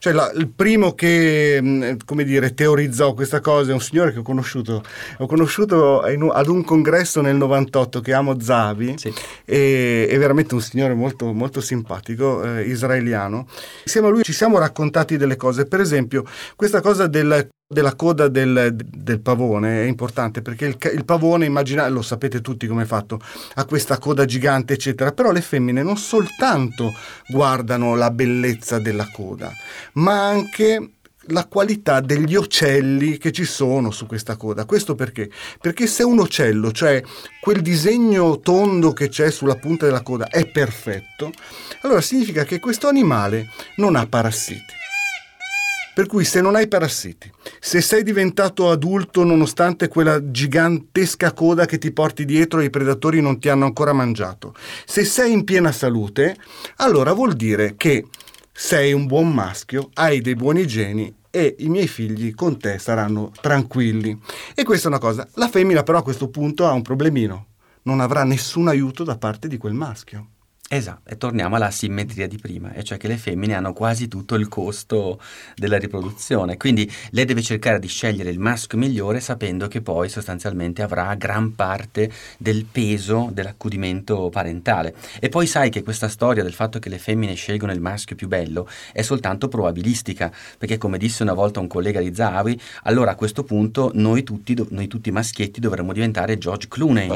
Cioè, 0.00 0.12
la, 0.12 0.30
il 0.30 0.48
primo 0.48 0.94
che, 0.94 1.58
mm, 1.60 1.96
come 2.04 2.22
dire, 2.22 2.54
teorizzò 2.54 3.14
questa 3.14 3.40
cosa 3.40 3.72
è 3.72 3.74
un 3.74 3.80
signore 3.80 4.12
che 4.12 4.20
ho 4.20 4.22
conosciuto, 4.22 4.84
ho 5.18 5.26
conosciuto 5.26 6.06
in, 6.06 6.30
ad 6.32 6.46
un 6.46 6.62
congresso 6.62 7.20
nel 7.20 7.34
98 7.34 8.00
che 8.00 8.12
amo 8.12 8.38
Zavi, 8.38 8.94
sì. 8.96 9.12
e, 9.44 10.06
è 10.08 10.16
veramente 10.16 10.54
un 10.54 10.60
signore 10.60 10.94
molto, 10.94 11.32
molto 11.32 11.60
simpatico, 11.60 12.44
eh, 12.44 12.62
israeliano. 12.62 13.48
Insieme 13.82 14.06
a 14.06 14.10
lui 14.10 14.22
ci 14.22 14.32
siamo 14.32 14.58
raccontati 14.58 15.16
delle 15.16 15.34
cose, 15.34 15.66
per 15.66 15.80
esempio 15.80 16.24
questa 16.54 16.80
cosa 16.80 17.08
del 17.08 17.48
della 17.70 17.94
coda 17.94 18.28
del, 18.28 18.74
del, 18.74 19.20
pavone 19.20 19.82
è 19.82 19.86
importante 19.86 20.40
perché 20.40 20.64
il, 20.64 20.78
il 20.94 21.04
pavone, 21.04 21.44
immaginate, 21.44 21.90
lo 21.90 22.00
sapete 22.00 22.40
tutti 22.40 22.66
come 22.66 22.84
è 22.84 22.86
fatto, 22.86 23.20
ha 23.54 23.66
questa 23.66 23.98
coda 23.98 24.24
gigante, 24.24 24.72
eccetera, 24.72 25.12
però 25.12 25.32
le 25.32 25.42
femmine 25.42 25.82
non 25.82 25.98
soltanto 25.98 26.94
guardano 27.28 27.94
la 27.94 28.10
bellezza 28.10 28.78
della 28.78 29.06
coda, 29.12 29.52
ma 29.94 30.28
anche 30.28 30.92
la 31.30 31.44
qualità 31.44 32.00
degli 32.00 32.36
ocelli 32.36 33.18
che 33.18 33.32
ci 33.32 33.44
sono 33.44 33.90
su 33.90 34.06
questa 34.06 34.36
coda. 34.36 34.64
Questo 34.64 34.94
perché? 34.94 35.28
Perché 35.60 35.86
se 35.86 36.02
un 36.04 36.20
uccello, 36.20 36.72
cioè 36.72 37.02
quel 37.38 37.60
disegno 37.60 38.40
tondo 38.40 38.94
che 38.94 39.10
c'è 39.10 39.30
sulla 39.30 39.56
punta 39.56 39.84
della 39.84 40.00
coda, 40.00 40.28
è 40.28 40.46
perfetto, 40.46 41.30
allora 41.82 42.00
significa 42.00 42.44
che 42.44 42.60
questo 42.60 42.88
animale 42.88 43.50
non 43.76 43.94
ha 43.94 44.06
parassiti. 44.06 44.77
Per 45.98 46.06
cui 46.06 46.24
se 46.24 46.40
non 46.40 46.54
hai 46.54 46.68
parassiti, 46.68 47.28
se 47.58 47.80
sei 47.80 48.04
diventato 48.04 48.70
adulto 48.70 49.24
nonostante 49.24 49.88
quella 49.88 50.30
gigantesca 50.30 51.32
coda 51.32 51.66
che 51.66 51.78
ti 51.78 51.90
porti 51.90 52.24
dietro 52.24 52.60
e 52.60 52.66
i 52.66 52.70
predatori 52.70 53.20
non 53.20 53.40
ti 53.40 53.48
hanno 53.48 53.64
ancora 53.64 53.92
mangiato, 53.92 54.54
se 54.86 55.02
sei 55.02 55.32
in 55.32 55.42
piena 55.42 55.72
salute, 55.72 56.36
allora 56.76 57.12
vuol 57.12 57.34
dire 57.34 57.74
che 57.76 58.06
sei 58.52 58.92
un 58.92 59.06
buon 59.08 59.34
maschio, 59.34 59.90
hai 59.94 60.20
dei 60.20 60.36
buoni 60.36 60.68
geni 60.68 61.12
e 61.30 61.56
i 61.58 61.68
miei 61.68 61.88
figli 61.88 62.32
con 62.32 62.60
te 62.60 62.78
saranno 62.78 63.32
tranquilli. 63.40 64.16
E 64.54 64.62
questa 64.62 64.86
è 64.86 64.90
una 64.92 65.00
cosa. 65.00 65.26
La 65.34 65.48
femmina 65.48 65.82
però 65.82 65.98
a 65.98 66.04
questo 66.04 66.28
punto 66.28 66.64
ha 66.64 66.70
un 66.70 66.82
problemino. 66.82 67.46
Non 67.82 67.98
avrà 67.98 68.22
nessun 68.22 68.68
aiuto 68.68 69.02
da 69.02 69.18
parte 69.18 69.48
di 69.48 69.56
quel 69.56 69.74
maschio. 69.74 70.28
Esatto, 70.70 71.08
e 71.08 71.16
torniamo 71.16 71.56
alla 71.56 71.70
simmetria 71.70 72.28
di 72.28 72.36
prima, 72.36 72.74
e 72.74 72.84
cioè 72.84 72.98
che 72.98 73.08
le 73.08 73.16
femmine 73.16 73.54
hanno 73.54 73.72
quasi 73.72 74.06
tutto 74.06 74.34
il 74.34 74.48
costo 74.48 75.18
della 75.56 75.78
riproduzione, 75.78 76.58
quindi 76.58 76.92
lei 77.12 77.24
deve 77.24 77.40
cercare 77.40 77.78
di 77.78 77.88
scegliere 77.88 78.28
il 78.28 78.38
maschio 78.38 78.76
migliore 78.76 79.20
sapendo 79.20 79.66
che 79.66 79.80
poi 79.80 80.10
sostanzialmente 80.10 80.82
avrà 80.82 81.14
gran 81.14 81.54
parte 81.54 82.12
del 82.36 82.66
peso 82.70 83.30
dell'accudimento 83.32 84.28
parentale. 84.28 84.94
E 85.20 85.30
poi 85.30 85.46
sai 85.46 85.70
che 85.70 85.82
questa 85.82 86.08
storia 86.08 86.42
del 86.42 86.52
fatto 86.52 86.78
che 86.78 86.90
le 86.90 86.98
femmine 86.98 87.32
scelgono 87.32 87.72
il 87.72 87.80
maschio 87.80 88.14
più 88.14 88.28
bello 88.28 88.68
è 88.92 89.00
soltanto 89.00 89.48
probabilistica, 89.48 90.30
perché 90.58 90.76
come 90.76 90.98
disse 90.98 91.22
una 91.22 91.32
volta 91.32 91.60
un 91.60 91.66
collega 91.66 92.00
di 92.00 92.14
Zawi, 92.14 92.60
allora 92.82 93.12
a 93.12 93.16
questo 93.16 93.42
punto 93.42 93.90
noi 93.94 94.22
tutti, 94.22 94.54
noi 94.68 94.86
tutti 94.86 95.10
maschietti 95.10 95.60
dovremmo 95.60 95.94
diventare 95.94 96.36
George 96.36 96.68
Clooney, 96.68 97.08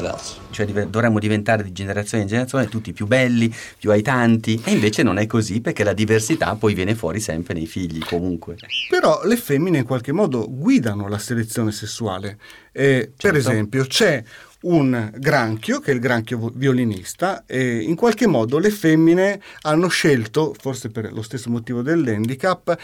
cioè 0.49 0.65
dovremmo 0.87 1.19
diventare 1.19 1.61
di 1.61 1.71
generazione 1.71 2.23
in 2.23 2.29
generazione 2.29 2.67
tutti 2.67 2.91
più 2.93 3.05
belli, 3.05 3.41
belli, 3.43 3.55
più 3.77 3.91
hai 3.91 4.01
tanti. 4.01 4.61
E 4.63 4.71
invece 4.71 5.03
non 5.03 5.17
è 5.17 5.25
così 5.25 5.61
perché 5.61 5.83
la 5.83 5.93
diversità 5.93 6.55
poi 6.55 6.73
viene 6.73 6.95
fuori 6.95 7.19
sempre 7.19 7.53
nei 7.53 7.65
figli 7.65 7.99
comunque. 7.99 8.55
Però 8.89 9.21
le 9.25 9.37
femmine 9.37 9.79
in 9.79 9.85
qualche 9.85 10.11
modo 10.11 10.47
guidano 10.49 11.07
la 11.07 11.17
selezione 11.17 11.71
sessuale. 11.71 12.37
Eh, 12.71 13.11
certo. 13.15 13.27
Per 13.27 13.35
esempio 13.35 13.85
c'è 13.85 14.23
un 14.63 15.11
granchio, 15.17 15.79
che 15.79 15.91
è 15.91 15.93
il 15.93 15.99
granchio 15.99 16.51
violinista, 16.55 17.43
e 17.45 17.79
in 17.79 17.95
qualche 17.95 18.27
modo 18.27 18.59
le 18.59 18.69
femmine 18.69 19.41
hanno 19.63 19.89
scelto, 19.89 20.55
forse 20.57 20.89
per 20.89 21.11
lo 21.11 21.21
stesso 21.21 21.49
motivo 21.49 21.81
dell'handicap, 21.81 22.77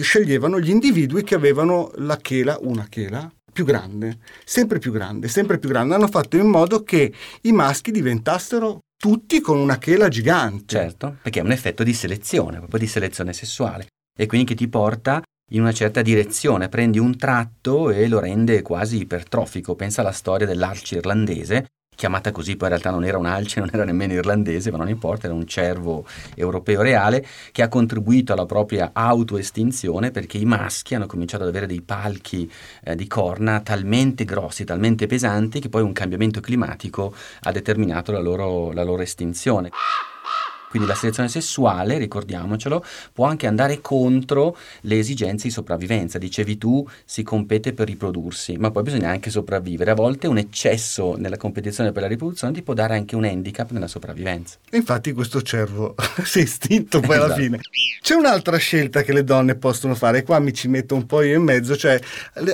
sceglievano 0.00 0.58
gli 0.58 0.70
individui 0.70 1.22
che 1.22 1.36
avevano 1.36 1.92
la 1.96 2.16
chela, 2.16 2.58
una 2.60 2.86
chela, 2.88 3.30
più 3.52 3.64
grande, 3.64 4.18
sempre 4.44 4.78
più 4.78 4.92
grande, 4.92 5.28
sempre 5.28 5.58
più 5.58 5.70
grande. 5.70 5.94
Hanno 5.94 6.08
fatto 6.08 6.36
in 6.36 6.46
modo 6.46 6.82
che 6.82 7.10
i 7.42 7.52
maschi 7.52 7.90
diventassero 7.90 8.80
tutti 8.96 9.40
con 9.40 9.58
una 9.58 9.78
chela 9.78 10.08
gigante. 10.08 10.64
Certo, 10.66 11.16
perché 11.22 11.40
è 11.40 11.42
un 11.42 11.52
effetto 11.52 11.82
di 11.82 11.92
selezione, 11.92 12.58
proprio 12.58 12.80
di 12.80 12.86
selezione 12.86 13.32
sessuale, 13.32 13.86
e 14.16 14.26
quindi 14.26 14.46
che 14.46 14.54
ti 14.54 14.68
porta 14.68 15.22
in 15.52 15.60
una 15.60 15.72
certa 15.72 16.02
direzione, 16.02 16.68
prendi 16.68 16.98
un 16.98 17.16
tratto 17.16 17.90
e 17.90 18.08
lo 18.08 18.18
rende 18.18 18.62
quasi 18.62 19.00
ipertrofico. 19.00 19.76
Pensa 19.76 20.00
alla 20.00 20.12
storia 20.12 20.46
dell'arci 20.46 20.96
irlandese, 20.96 21.66
chiamata 21.96 22.30
così, 22.30 22.56
poi 22.56 22.68
in 22.68 22.74
realtà 22.74 22.90
non 22.90 23.04
era 23.04 23.18
un'alce, 23.18 23.58
non 23.60 23.70
era 23.72 23.84
nemmeno 23.84 24.12
irlandese, 24.12 24.70
ma 24.70 24.76
non 24.76 24.88
importa, 24.88 25.26
era 25.26 25.34
un 25.34 25.46
cervo 25.46 26.06
europeo 26.36 26.82
reale 26.82 27.26
che 27.50 27.62
ha 27.62 27.68
contribuito 27.68 28.32
alla 28.32 28.46
propria 28.46 28.90
autoestinzione 28.92 30.12
perché 30.12 30.38
i 30.38 30.44
maschi 30.44 30.94
hanno 30.94 31.06
cominciato 31.06 31.42
ad 31.42 31.48
avere 31.48 31.66
dei 31.66 31.80
palchi 31.80 32.48
eh, 32.84 32.94
di 32.94 33.08
corna 33.08 33.60
talmente 33.60 34.24
grossi, 34.24 34.64
talmente 34.64 35.06
pesanti 35.06 35.58
che 35.58 35.68
poi 35.68 35.82
un 35.82 35.92
cambiamento 35.92 36.40
climatico 36.40 37.14
ha 37.40 37.50
determinato 37.50 38.12
la 38.12 38.20
loro, 38.20 38.70
la 38.72 38.84
loro 38.84 39.02
estinzione. 39.02 39.70
Quindi 40.76 40.92
la 40.92 40.98
selezione 40.98 41.30
sessuale, 41.30 41.96
ricordiamocelo, 41.96 42.84
può 43.14 43.24
anche 43.24 43.46
andare 43.46 43.80
contro 43.80 44.56
le 44.82 44.98
esigenze 44.98 45.46
di 45.46 45.52
sopravvivenza. 45.52 46.18
Dicevi 46.18 46.58
tu, 46.58 46.86
si 47.06 47.22
compete 47.22 47.72
per 47.72 47.86
riprodursi, 47.86 48.58
ma 48.58 48.70
poi 48.70 48.82
bisogna 48.82 49.08
anche 49.08 49.30
sopravvivere. 49.30 49.90
A 49.90 49.94
volte 49.94 50.26
un 50.26 50.36
eccesso 50.36 51.16
nella 51.16 51.38
competizione 51.38 51.92
per 51.92 52.02
la 52.02 52.08
riproduzione 52.08 52.52
ti 52.52 52.62
può 52.62 52.74
dare 52.74 52.94
anche 52.94 53.16
un 53.16 53.24
handicap 53.24 53.70
nella 53.70 53.88
sopravvivenza. 53.88 54.58
Infatti 54.72 55.12
questo 55.12 55.40
cervo 55.40 55.94
si 56.24 56.40
è 56.40 56.42
estinto 56.42 57.00
poi 57.00 57.16
alla 57.16 57.24
esatto. 57.24 57.40
fine. 57.40 57.60
C'è 58.02 58.14
un'altra 58.14 58.58
scelta 58.58 59.02
che 59.02 59.14
le 59.14 59.24
donne 59.24 59.54
possono 59.54 59.94
fare, 59.94 60.18
e 60.18 60.22
qua 60.24 60.38
mi 60.40 60.52
ci 60.52 60.68
metto 60.68 60.94
un 60.94 61.06
po' 61.06 61.22
io 61.22 61.36
in 61.36 61.42
mezzo, 61.42 61.74
cioè 61.74 61.98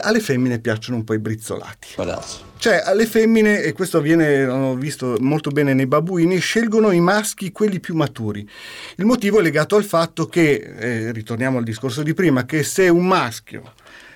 alle 0.01 0.21
femmine 0.21 0.61
piacciono 0.61 0.99
un 0.99 1.03
po' 1.03 1.15
i 1.15 1.19
brizzolati. 1.19 1.89
Palazzo. 1.97 2.52
Cioè, 2.63 2.81
alle 2.85 3.07
femmine, 3.07 3.61
e 3.61 3.73
questo 3.73 3.99
avviene, 3.99 4.47
ho 4.47 4.77
visto 4.77 5.17
molto 5.19 5.51
bene 5.51 5.75
nei 5.75 5.89
babuini, 5.89 6.39
scelgono 6.39 6.93
i 6.93 7.01
maschi 7.01 7.51
quelli 7.51 7.81
più 7.81 7.97
maturi. 7.97 8.49
Il 8.99 9.05
motivo 9.05 9.41
è 9.41 9.43
legato 9.43 9.75
al 9.75 9.83
fatto 9.83 10.27
che, 10.27 10.73
eh, 10.79 11.11
ritorniamo 11.11 11.59
al 11.59 11.65
discorso 11.65 12.05
di 12.05 12.15
prima, 12.15 12.45
che 12.45 12.63
se 12.63 12.89
un 12.89 13.05
maschio 13.05 13.73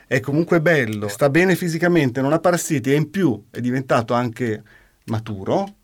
è 0.07 0.21
comunque 0.21 0.61
bello, 0.61 1.09
sta 1.09 1.29
bene 1.29 1.57
fisicamente, 1.57 2.21
non 2.21 2.33
ha 2.33 2.39
parassiti 2.39 2.93
e 2.93 2.95
in 2.95 3.11
più 3.11 3.47
è 3.51 3.59
diventato 3.59 4.15
anche 4.15 4.63
maturo, 5.07 5.79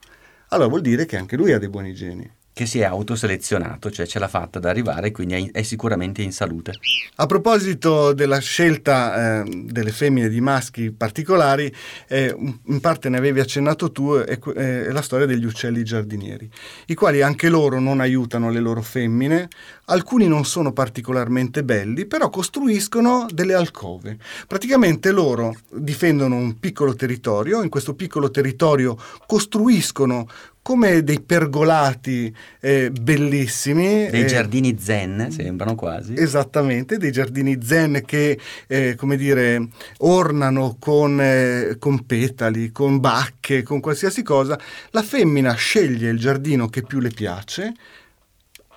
allora 0.51 0.69
vuol 0.69 0.83
dire 0.83 1.05
che 1.05 1.17
anche 1.17 1.35
lui 1.35 1.51
ha 1.51 1.59
dei 1.59 1.69
buoni 1.69 1.93
geni 1.93 2.31
che 2.55 2.67
si 2.67 2.81
è 2.81 2.85
autoselezionato, 2.85 3.91
cioè 3.91 4.07
ce 4.07 4.19
l'ha 4.19 4.29
fatta 4.29 4.59
ad 4.59 4.67
arrivare, 4.67 5.11
quindi 5.11 5.51
è, 5.53 5.63
sicuramente 5.63 6.21
in 6.21 6.33
salute. 6.33 6.73
A 7.17 7.27
proposito 7.27 8.13
della 8.13 8.41
scelta 8.41 9.43
eh, 9.43 9.65
delle 9.65 9.91
femmine 9.91 10.29
di 10.29 10.41
maschi 10.41 10.91
particolari, 10.91 11.73
eh, 12.09 12.35
in 12.67 12.81
parte 12.81 13.09
ne 13.09 13.17
avevi 13.17 13.41
accennato 13.41 13.91
tu, 13.91 14.15
è, 14.17 14.39
è, 14.39 14.91
la 14.91 15.01
storia 15.03 15.25
degli 15.25 15.47
uccelli 15.47 15.83
giardinieri, 15.83 16.51
i 16.87 16.95
quali 16.95 17.23
anche 17.23 17.49
loro 17.49 17.81
non 17.81 18.01
aiutano 18.01 18.51
le 18.51 18.61
loro 18.61 18.83
femmine, 18.83 19.49
alcuni 19.87 20.27
non 20.29 20.45
sono 20.45 20.73
particolarmente 20.73 21.65
belli, 21.65 22.05
però 22.05 22.29
costruiscono 22.29 23.27
delle 23.31 23.55
alcove. 23.55 24.19
Praticamente 24.47 25.11
loro 25.11 25.55
difendono 25.71 26.37
un 26.37 26.59
piccolo 26.59 26.95
territorio, 26.95 27.63
in 27.63 27.71
questo 27.71 27.95
piccolo 27.95 28.31
territorio 28.31 28.97
costruiscono 29.27 30.29
come 30.63 31.03
dei 31.03 31.21
pergolati 31.21 32.35
eh, 32.61 32.91
bellissimi. 32.91 34.09
Dei 34.09 34.23
eh, 34.23 34.27
giardini 34.27 34.79
zen, 34.79 35.29
sembrano 35.31 35.75
quasi. 35.75 36.15
Esattamente, 36.17 36.99
dei 36.99 37.11
giardini 37.11 37.59
zen 37.63 38.03
che, 38.07 38.39
eh, 38.69 38.95
come 38.95 39.17
dire, 39.17 39.69
ornano 39.99 40.77
con, 40.79 41.21
eh, 41.21 41.77
con, 41.79 42.07
petali, 42.07 42.71
con 42.71 43.01
bacche, 43.01 43.63
con 43.63 43.81
qualsiasi 43.81 44.23
cosa. 44.23 44.59
La 44.91 45.03
femmina 45.03 45.53
sceglie 45.55 46.11
il 46.11 46.19
giardino 46.19 46.69
che 46.69 46.83
più 46.83 47.01
le 47.01 47.11
piace 47.11 47.75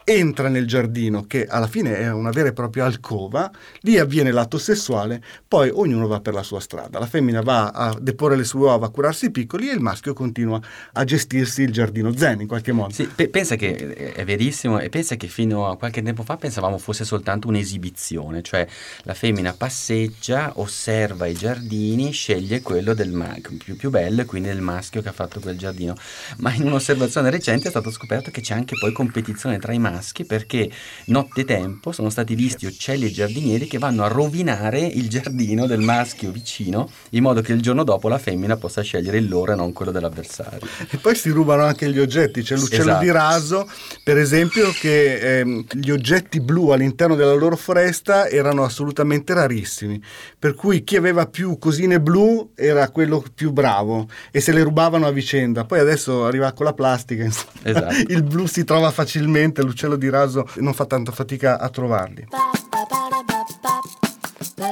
entra 0.06 0.50
nel 0.50 0.68
giardino, 0.68 1.26
che 1.26 1.48
alla 1.48 1.66
fine 1.66 1.98
è 1.98 2.12
una 2.12 2.30
vera 2.30 2.50
e 2.50 2.54
propria 2.54 2.86
alcova, 2.86 3.52
lì 3.82 3.98
avviene 3.98 4.32
l'atto 4.32 4.60
sessuale, 4.60 5.22
poi 5.48 5.72
ognuno 5.74 6.06
va 6.06 6.22
per 6.22 6.36
la 6.36 6.44
sua 6.44 6.60
strada. 6.60 7.00
La 7.00 7.08
femmina 7.08 7.42
va 7.42 7.70
a 7.70 7.98
deporre 8.00 8.36
le 8.36 8.44
sue 8.44 8.60
uova, 8.60 8.86
a 8.86 8.90
curarsi 8.90 9.26
i 9.26 9.32
piccoli 9.32 9.68
e 9.68 9.74
il 9.74 9.80
maschio 9.80 10.14
continua 10.14 10.62
a 10.94 11.04
gestirsi 11.04 11.64
il 11.64 11.72
giardino 11.72 12.16
zen 12.16 12.42
in 12.42 12.48
qualche 12.48 12.72
modo. 12.72 12.94
Sì, 12.94 13.08
pe- 13.08 13.30
pensa 13.30 13.56
che 13.56 14.14
è 14.14 14.24
verissimo 14.24 14.80
e 14.80 14.90
pensa 14.90 15.16
che 15.16 15.28
fino 15.28 15.68
a 15.68 15.76
qualche 15.76 16.04
tempo 16.04 16.22
fa 16.22 16.38
pensavamo 16.38 16.78
fosse 16.78 17.04
soltanto 17.04 17.48
un'esibizione, 17.48 18.44
cioè 18.44 18.68
la 19.04 19.16
femmina 19.16 19.54
passeggia, 19.54 20.54
osserva 20.58 21.26
i 21.26 21.34
giardini, 21.34 22.12
sceglie 22.12 22.62
quello 22.62 22.94
del 22.94 23.12
ma- 23.12 23.36
più, 23.58 23.76
più 23.76 23.90
bello 23.90 24.22
e 24.22 24.26
quindi 24.26 24.50
del 24.50 24.62
maschio 24.62 25.02
che 25.02 25.10
ha 25.10 25.14
fatto 25.14 25.40
quel 25.40 25.58
giardino. 25.58 25.96
Ma 26.38 26.54
in 26.54 26.68
un'osservazione 26.68 27.32
recente 27.32 27.68
è 27.68 27.72
stato 27.72 27.90
scoperto 27.90 28.30
che 28.30 28.42
c'è 28.42 28.54
anche 28.54 28.76
poi 28.80 28.92
competizione 28.92 29.58
tra 29.58 29.74
i 29.74 29.80
maschi 29.80 29.94
maschi 29.96 30.26
perché 30.26 30.70
nottetempo 31.06 31.92
sono 31.92 32.10
stati 32.10 32.36
visti 32.36 32.66
uccelli 32.66 33.06
e 33.06 33.12
giardinieri 33.12 33.68
che 33.68 33.78
vanno 33.78 34.04
a 34.04 34.08
rovinare 34.08 34.80
il 34.80 35.10
giardino 35.10 35.66
del 35.66 35.80
maschio 35.80 36.32
vicino 36.32 36.90
in 37.12 37.24
modo 37.24 37.42
che 37.42 37.54
il 37.54 37.62
giorno 37.62 37.84
dopo 37.84 38.10
la 38.10 38.18
femmina 38.18 38.58
possa 38.58 38.82
scegliere 38.82 39.18
il 39.18 39.30
loro 39.30 39.54
e 39.54 39.56
non 39.56 39.74
quello 39.74 39.92
dell'avversario. 39.92 40.68
E 40.90 40.98
poi 40.98 41.16
si 41.16 41.30
rubano 41.30 41.64
anche 41.64 41.90
gli 41.90 42.00
oggetti, 42.00 42.42
c'è 42.42 42.56
l'uccello 42.56 42.92
esatto. 42.92 43.04
di 43.04 43.12
raso 43.12 43.70
per 44.04 44.18
esempio 44.18 44.72
che 44.72 45.40
ehm, 45.40 45.66
gli 45.74 45.90
oggetti 45.92 46.40
blu 46.40 46.70
all'interno 46.70 47.16
della 47.16 47.34
loro 47.34 47.56
foresta 47.56 48.28
erano 48.28 48.64
assolutamente 48.64 49.34
rarissimi, 49.34 50.02
per 50.38 50.56
cui 50.56 50.84
chi 50.84 50.96
aveva 50.96 51.26
più 51.28 51.58
cosine 51.58 52.00
blu 52.00 52.52
era 52.56 52.90
quello 52.90 53.24
più 53.34 53.52
bravo 53.52 54.08
e 54.32 54.42
se 54.42 54.52
le 54.52 54.64
rubavano 54.64 55.08
a 55.08 55.12
vicenda. 55.12 55.66
Poi 55.66 55.80
adesso 55.80 56.26
arriva 56.26 56.52
con 56.52 56.66
la 56.66 56.74
plastica, 56.74 57.24
esatto. 57.24 57.94
il 58.08 58.24
blu 58.24 58.46
si 58.46 58.64
trova 58.64 58.92
facilmente, 58.92 59.62
l'uccello 59.62 59.85
l'uccello 59.86 59.96
di 59.96 60.10
raso 60.10 60.48
non 60.56 60.74
fa 60.74 60.86
tanta 60.86 61.12
fatica 61.12 61.60
a 61.60 61.70
trovarli. 61.70 62.28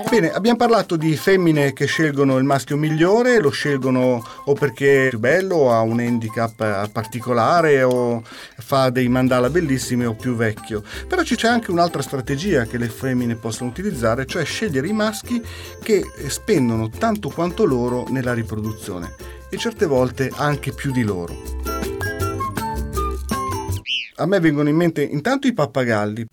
Bene, 0.10 0.32
abbiamo 0.32 0.58
parlato 0.58 0.96
di 0.96 1.16
femmine 1.16 1.74
che 1.74 1.86
scelgono 1.86 2.38
il 2.38 2.44
maschio 2.44 2.78
migliore, 2.78 3.40
lo 3.40 3.50
scelgono 3.50 4.24
o 4.46 4.54
perché 4.54 5.06
è 5.06 5.10
più 5.10 5.20
bello, 5.20 5.56
o 5.56 5.74
ha 5.74 5.82
un 5.82 6.00
handicap 6.00 6.90
particolare 6.90 7.84
o 7.84 8.24
fa 8.58 8.90
dei 8.90 9.08
mandala 9.08 9.50
bellissimi 9.50 10.06
o 10.06 10.14
più 10.14 10.36
vecchio. 10.36 10.84
Però 11.08 11.22
c'è 11.22 11.48
anche 11.48 11.72
un'altra 11.72 12.02
strategia 12.02 12.66
che 12.66 12.78
le 12.78 12.90
femmine 12.90 13.36
possono 13.36 13.70
utilizzare, 13.70 14.26
cioè 14.26 14.46
scegliere 14.46 14.88
i 14.88 14.94
maschi 14.94 15.42
che 15.82 16.04
spendono 16.28 16.90
tanto 16.90 17.30
quanto 17.30 17.66
loro 17.66 18.06
nella 18.10 18.34
riproduzione 18.34 19.14
e 19.50 19.58
certe 19.58 19.86
volte 19.86 20.32
anche 20.34 20.72
più 20.72 20.92
di 20.92 21.04
loro. 21.04 21.63
A 24.16 24.26
me 24.26 24.40
vengono 24.40 24.70
in 24.70 24.76
mente 24.76 25.02
intanto 25.02 25.48
i 25.48 25.54
pappagalli 25.54 26.28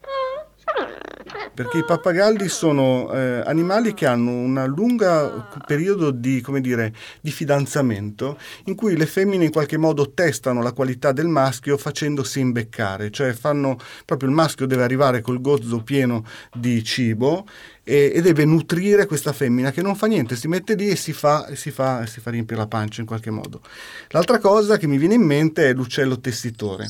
perché 1.60 1.78
i 1.78 1.84
pappagalli 1.84 2.48
sono 2.48 3.12
eh, 3.12 3.42
animali 3.44 3.92
che 3.92 4.06
hanno 4.06 4.30
un 4.30 4.64
lungo 4.74 5.46
periodo 5.66 6.10
di, 6.10 6.42
dire, 6.60 6.94
di, 7.20 7.30
fidanzamento 7.30 8.38
in 8.64 8.74
cui 8.74 8.96
le 8.96 9.04
femmine 9.04 9.44
in 9.44 9.50
qualche 9.50 9.76
modo 9.76 10.12
testano 10.12 10.62
la 10.62 10.72
qualità 10.72 11.12
del 11.12 11.26
maschio 11.26 11.76
facendosi 11.76 12.40
imbeccare, 12.40 13.10
cioè 13.10 13.32
fanno, 13.32 13.76
proprio 14.06 14.30
il 14.30 14.34
maschio 14.34 14.64
deve 14.64 14.84
arrivare 14.84 15.20
col 15.20 15.42
gozzo 15.42 15.82
pieno 15.82 16.24
di 16.54 16.82
cibo 16.82 17.46
e, 17.82 18.12
e, 18.14 18.22
deve 18.22 18.46
nutrire 18.46 19.04
questa 19.04 19.34
femmina 19.34 19.70
che 19.70 19.82
non 19.82 19.96
fa 19.96 20.06
niente, 20.06 20.36
si 20.36 20.48
mette 20.48 20.74
lì 20.74 20.88
e 20.88 20.96
si 20.96 21.12
fa, 21.12 21.54
si, 21.54 21.70
fa, 21.70 22.06
si 22.06 22.20
fa 22.20 22.30
riempire 22.30 22.58
la 22.58 22.68
pancia 22.68 23.02
in 23.02 23.06
qualche 23.06 23.30
modo. 23.30 23.60
L'altra 24.08 24.38
cosa 24.38 24.78
che 24.78 24.86
mi 24.86 24.96
viene 24.96 25.14
in 25.14 25.22
mente 25.22 25.68
è 25.68 25.74
l'uccello 25.74 26.20
tessitore. 26.20 26.86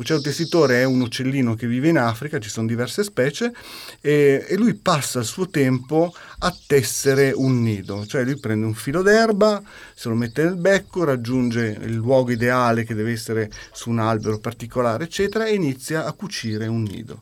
L'uccello 0.00 0.22
tessitore 0.22 0.80
è 0.80 0.84
un 0.84 1.02
uccellino 1.02 1.54
che 1.54 1.66
vive 1.66 1.88
in 1.88 1.98
Africa, 1.98 2.40
ci 2.40 2.48
sono 2.48 2.66
diverse 2.66 3.02
specie, 3.02 3.52
e, 4.00 4.46
e, 4.48 4.56
lui 4.56 4.72
passa 4.72 5.18
il 5.18 5.26
suo 5.26 5.50
tempo 5.50 6.14
a 6.38 6.56
tessere 6.66 7.32
un 7.34 7.60
nido, 7.60 8.06
cioè 8.06 8.24
lui 8.24 8.40
prende 8.40 8.64
un 8.64 8.72
filo 8.72 9.02
d'erba, 9.02 9.62
se 9.94 10.08
lo 10.08 10.14
mette 10.14 10.42
nel 10.42 10.56
becco, 10.56 11.04
raggiunge 11.04 11.76
il 11.82 11.92
luogo 11.92 12.30
ideale 12.30 12.84
che 12.84 12.94
deve 12.94 13.12
essere 13.12 13.50
su 13.72 13.90
un 13.90 13.98
albero 13.98 14.38
particolare, 14.38 15.04
eccetera, 15.04 15.44
e 15.44 15.52
inizia 15.52 16.06
a 16.06 16.12
cucire 16.14 16.66
un 16.66 16.82
nido. 16.82 17.20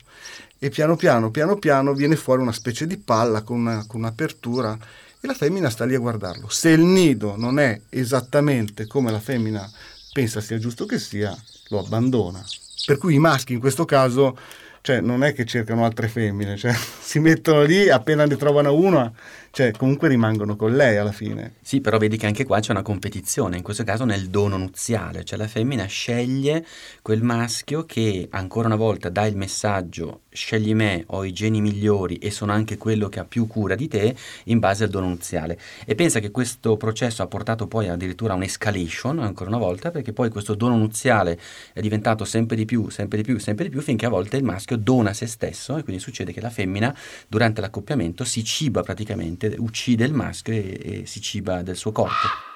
E 0.57 0.69
piano 0.69 0.95
piano, 0.95 1.31
piano 1.31 1.57
piano 1.57 1.93
viene 1.93 2.15
fuori 2.15 2.41
una 2.41 2.53
specie 2.53 2.87
di 2.87 2.95
palla 2.95 3.41
con, 3.41 3.59
una, 3.59 3.83
con 3.87 3.99
un'apertura 3.99 4.77
e 5.19 5.27
la 5.27 5.33
femmina 5.33 5.69
sta 5.69 5.83
lì 5.83 5.95
a 5.95 5.99
guardarlo. 5.99 6.47
Se 6.47 6.69
il 6.69 6.79
nido 6.79 7.35
non 7.35 7.59
è 7.59 7.77
esattamente 7.89 8.87
come 8.87 9.11
la 9.11 9.19
femmina 9.19 9.69
pensa 10.13 10.39
sia 10.39 10.57
giusto 10.57 10.85
che 10.85 10.97
sia, 10.97 11.37
lo 11.67 11.79
abbandona. 11.79 12.41
Per 12.85 12.97
cui 12.97 13.15
i 13.15 13.19
maschi 13.19 13.53
in 13.53 13.59
questo 13.59 13.85
caso 13.85 14.37
cioè, 14.81 15.01
non 15.01 15.23
è 15.23 15.33
che 15.33 15.45
cercano 15.45 15.83
altre 15.83 16.07
femmine, 16.07 16.55
cioè, 16.55 16.73
si 16.99 17.19
mettono 17.19 17.63
lì, 17.63 17.89
appena 17.89 18.25
ne 18.25 18.37
trovano 18.37 18.73
una, 18.73 19.11
cioè, 19.51 19.71
comunque 19.71 20.07
rimangono 20.07 20.55
con 20.55 20.75
lei 20.75 20.97
alla 20.97 21.11
fine. 21.11 21.55
Sì, 21.61 21.81
però 21.81 21.97
vedi 21.97 22.17
che 22.17 22.25
anche 22.25 22.45
qua 22.45 22.59
c'è 22.59 22.71
una 22.71 22.81
competizione, 22.81 23.57
in 23.57 23.63
questo 23.63 23.83
caso 23.83 24.05
nel 24.05 24.29
dono 24.29 24.57
nuziale, 24.57 25.23
cioè 25.23 25.37
la 25.37 25.47
femmina 25.47 25.85
sceglie 25.85 26.65
quel 27.01 27.23
maschio 27.23 27.85
che 27.85 28.27
ancora 28.31 28.67
una 28.67 28.75
volta 28.75 29.09
dà 29.09 29.25
il 29.25 29.35
messaggio 29.35 30.21
scegli 30.31 30.73
me, 30.75 31.03
ho 31.07 31.25
i 31.25 31.33
geni 31.33 31.59
migliori 31.59 32.17
e 32.17 32.31
sono 32.31 32.51
anche 32.51 32.77
quello 32.77 33.09
che 33.09 33.19
ha 33.19 33.25
più 33.25 33.47
cura 33.47 33.75
di 33.75 33.87
te 33.87 34.15
in 34.45 34.59
base 34.59 34.83
al 34.83 34.89
dono 34.89 35.07
nuziale. 35.07 35.59
E 35.85 35.95
pensa 35.95 36.19
che 36.19 36.31
questo 36.31 36.77
processo 36.77 37.23
ha 37.23 37.27
portato 37.27 37.67
poi 37.67 37.89
addirittura 37.89 38.33
a 38.33 38.35
un'escalation, 38.35 39.19
ancora 39.19 39.49
una 39.49 39.59
volta, 39.59 39.91
perché 39.91 40.13
poi 40.13 40.29
questo 40.29 40.55
dono 40.55 40.77
nuziale 40.77 41.39
è 41.73 41.81
diventato 41.81 42.25
sempre 42.25 42.55
di 42.55 42.65
più, 42.65 42.89
sempre 42.89 43.17
di 43.17 43.23
più, 43.23 43.39
sempre 43.39 43.65
di 43.65 43.71
più, 43.71 43.81
finché 43.81 44.05
a 44.05 44.09
volte 44.09 44.37
il 44.37 44.43
maschio 44.43 44.77
dona 44.77 45.13
se 45.13 45.25
stesso 45.25 45.77
e 45.77 45.83
quindi 45.83 46.01
succede 46.01 46.31
che 46.31 46.41
la 46.41 46.49
femmina 46.49 46.95
durante 47.27 47.61
l'accoppiamento 47.61 48.23
si 48.23 48.43
ciba 48.43 48.81
praticamente, 48.81 49.38
uccide 49.57 50.05
il 50.05 50.13
maschio 50.13 50.53
e, 50.53 50.79
e 50.81 51.05
si 51.05 51.21
ciba 51.21 51.61
del 51.61 51.75
suo 51.75 51.91
corpo. 51.91 52.47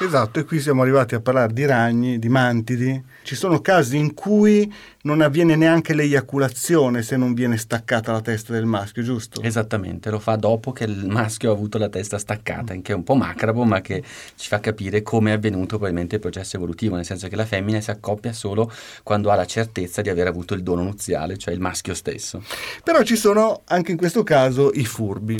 Esatto, 0.00 0.40
e 0.40 0.44
qui 0.44 0.58
siamo 0.58 0.82
arrivati 0.82 1.14
a 1.14 1.20
parlare 1.20 1.52
di 1.52 1.64
ragni, 1.64 2.18
di 2.18 2.28
mantidi. 2.28 3.00
Ci 3.22 3.36
sono 3.36 3.60
casi 3.60 3.96
in 3.96 4.12
cui 4.12 4.72
non 5.02 5.20
avviene 5.20 5.54
neanche 5.54 5.94
l'eiaculazione 5.94 7.02
se 7.02 7.16
non 7.16 7.32
viene 7.32 7.56
staccata 7.56 8.10
la 8.10 8.20
testa 8.20 8.52
del 8.52 8.66
maschio, 8.66 9.04
giusto? 9.04 9.40
Esattamente, 9.40 10.10
lo 10.10 10.18
fa 10.18 10.34
dopo 10.34 10.72
che 10.72 10.82
il 10.82 11.06
maschio 11.06 11.50
ha 11.50 11.54
avuto 11.54 11.78
la 11.78 11.88
testa 11.88 12.18
staccata, 12.18 12.74
che 12.74 12.90
è 12.90 12.94
un 12.94 13.04
po' 13.04 13.14
macrabo, 13.14 13.62
ma 13.62 13.80
che 13.80 14.02
ci 14.34 14.48
fa 14.48 14.58
capire 14.58 15.02
come 15.02 15.30
è 15.30 15.34
avvenuto 15.34 15.76
probabilmente 15.76 16.16
il 16.16 16.20
processo 16.20 16.56
evolutivo, 16.56 16.96
nel 16.96 17.04
senso 17.04 17.28
che 17.28 17.36
la 17.36 17.46
femmina 17.46 17.80
si 17.80 17.92
accoppia 17.92 18.32
solo 18.32 18.72
quando 19.04 19.30
ha 19.30 19.36
la 19.36 19.46
certezza 19.46 20.02
di 20.02 20.08
aver 20.08 20.26
avuto 20.26 20.54
il 20.54 20.64
dono 20.64 20.82
nuziale, 20.82 21.38
cioè 21.38 21.54
il 21.54 21.60
maschio 21.60 21.94
stesso. 21.94 22.42
Però 22.82 23.00
ci 23.04 23.14
sono 23.14 23.62
anche 23.66 23.92
in 23.92 23.96
questo 23.96 24.24
caso 24.24 24.72
i 24.74 24.84
furbi. 24.84 25.38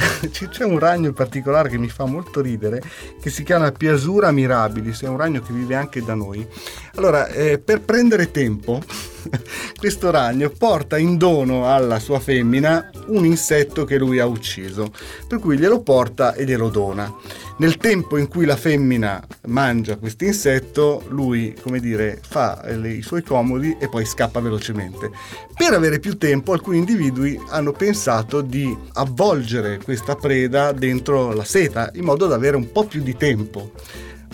c'è 0.30 0.64
un 0.64 0.78
ragno 0.78 1.08
in 1.08 1.14
particolare 1.14 1.68
che 1.68 1.78
mi 1.78 1.88
fa 1.88 2.04
molto 2.04 2.40
ridere, 2.40 2.82
che 3.20 3.30
si 3.30 3.42
chiama 3.42 3.70
Piasura 3.72 4.30
mirabilis, 4.30 5.02
è 5.02 5.08
un 5.08 5.16
ragno 5.16 5.40
che 5.40 5.52
vive 5.52 5.74
anche 5.74 6.02
da 6.02 6.14
noi. 6.14 6.46
Allora, 6.94 7.28
eh, 7.28 7.58
per 7.58 7.82
prendere 7.82 8.30
tempo, 8.30 8.82
questo 9.78 10.10
ragno 10.10 10.50
porta 10.50 10.98
in 10.98 11.16
dono 11.16 11.72
alla 11.72 11.98
sua 11.98 12.20
femmina 12.20 12.90
un 13.06 13.24
insetto 13.24 13.84
che 13.84 13.98
lui 13.98 14.18
ha 14.18 14.26
ucciso, 14.26 14.92
per 15.26 15.38
cui 15.38 15.58
glielo 15.58 15.82
porta 15.82 16.34
e 16.34 16.44
glielo 16.44 16.68
dona. 16.68 17.12
Nel 17.58 17.76
tempo 17.76 18.16
in 18.16 18.26
cui 18.28 18.46
la 18.46 18.56
femmina 18.56 19.22
mangia 19.48 19.96
questo 19.96 20.24
insetto, 20.24 21.04
lui, 21.08 21.54
come 21.60 21.78
dire, 21.78 22.18
fa 22.26 22.64
i 22.70 23.02
suoi 23.02 23.22
comodi 23.22 23.76
e 23.78 23.88
poi 23.88 24.06
scappa 24.06 24.40
velocemente. 24.40 25.10
Per 25.54 25.72
avere 25.74 25.98
più 25.98 26.16
tempo, 26.16 26.52
alcuni 26.52 26.78
individui 26.78 27.38
hanno 27.48 27.72
pensato 27.72 28.40
di 28.40 28.74
avvolgere 28.94 29.78
questa 29.84 30.16
preda 30.16 30.72
dentro 30.72 31.34
la 31.34 31.44
seta 31.44 31.90
in 31.94 32.04
modo 32.04 32.26
da 32.26 32.36
avere 32.36 32.56
un 32.56 32.72
po' 32.72 32.86
più 32.86 33.02
di 33.02 33.14
tempo 33.14 33.72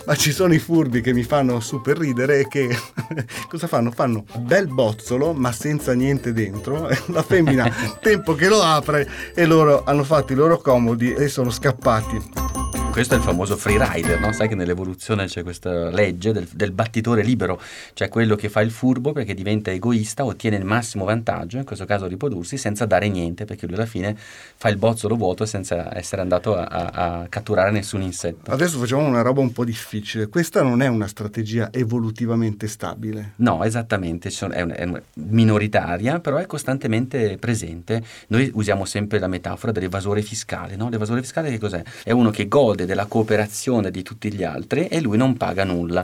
ma 0.07 0.15
ci 0.15 0.31
sono 0.31 0.53
i 0.53 0.59
furbi 0.59 1.01
che 1.01 1.13
mi 1.13 1.23
fanno 1.23 1.59
super 1.59 1.97
ridere 1.97 2.39
e 2.39 2.47
che 2.47 2.69
cosa 3.49 3.67
fanno? 3.67 3.91
Fanno 3.91 4.23
bel 4.39 4.67
bozzolo 4.67 5.33
ma 5.33 5.51
senza 5.51 5.93
niente 5.93 6.31
dentro, 6.31 6.87
la 7.11 7.23
femmina 7.23 7.69
tempo 7.99 8.33
che 8.33 8.47
lo 8.47 8.61
apre 8.61 9.07
e 9.35 9.45
loro 9.45 9.83
hanno 9.83 10.05
fatto 10.05 10.31
i 10.31 10.35
loro 10.35 10.59
comodi 10.59 11.13
e 11.13 11.27
sono 11.27 11.49
scappati 11.49 12.76
questo 12.97 13.13
è 13.13 13.19
il 13.19 13.23
famoso 13.23 13.55
freerider, 13.57 14.19
no? 14.19 14.31
sai 14.31 14.47
che 14.47 14.55
nell'evoluzione 14.55 15.27
c'è 15.27 15.43
questa 15.43 15.91
legge 15.91 16.31
del, 16.31 16.47
del, 16.51 16.71
battitore 16.71 17.21
libero, 17.21 17.61
cioè 17.93 18.09
quello 18.09 18.35
che 18.35 18.49
fa 18.49 18.61
il 18.61 18.71
furbo 18.71 19.11
perché 19.11 19.35
diventa 19.35 19.69
egoista, 19.69 20.25
ottiene 20.25 20.55
il 20.55 20.65
massimo 20.65 21.05
vantaggio, 21.05 21.57
in 21.57 21.63
questo 21.63 21.85
caso 21.85 22.07
riprodursi, 22.07 22.57
senza 22.57 22.87
dare 22.87 23.07
niente, 23.07 23.45
perché 23.45 23.67
lui 23.67 23.75
alla 23.75 23.85
fine 23.85 24.17
fa 24.17 24.69
il 24.69 24.77
bozzolo 24.77 25.15
vuoto 25.15 25.45
senza 25.45 25.95
essere 25.95 26.23
andato 26.23 26.55
a, 26.55 26.63
a, 26.63 27.19
a 27.19 27.27
catturare 27.29 27.69
nessun 27.69 28.01
insetto. 28.01 28.49
Adesso 28.49 28.79
facciamo 28.79 29.05
una 29.05 29.21
roba 29.21 29.41
un 29.41 29.51
po' 29.51 29.63
difficile, 29.63 30.25
questa 30.25 30.63
non 30.63 30.81
è 30.81 30.87
una 30.87 31.05
strategia 31.05 31.69
evolutivamente 31.71 32.67
stabile. 32.67 33.33
No, 33.35 33.63
esattamente, 33.63 34.29
è, 34.29 34.65
è 34.65 35.01
minoritaria, 35.13 36.19
però 36.19 36.37
è 36.37 36.47
costantemente 36.47 37.37
presente. 37.37 38.01
Noi 38.29 38.49
usiamo 38.55 38.85
sempre 38.85 39.19
la 39.19 39.27
metafora 39.27 39.71
dell'evasore 39.71 40.23
fiscale, 40.23 40.75
no? 40.75 40.89
L'evasore 40.89 41.21
fiscale 41.21 41.51
che 41.51 41.59
cos'è? 41.59 41.83
È 42.03 42.09
uno 42.11 42.31
che 42.31 42.47
gode 42.47 42.85
della 42.87 43.05
cooperazione 43.05 43.91
di 43.91 44.01
tutti 44.01 44.33
gli 44.33 44.43
altri 44.43 44.87
e 44.87 44.99
lui 44.99 45.17
non 45.17 45.37
paga 45.37 45.63
nulla. 45.63 46.03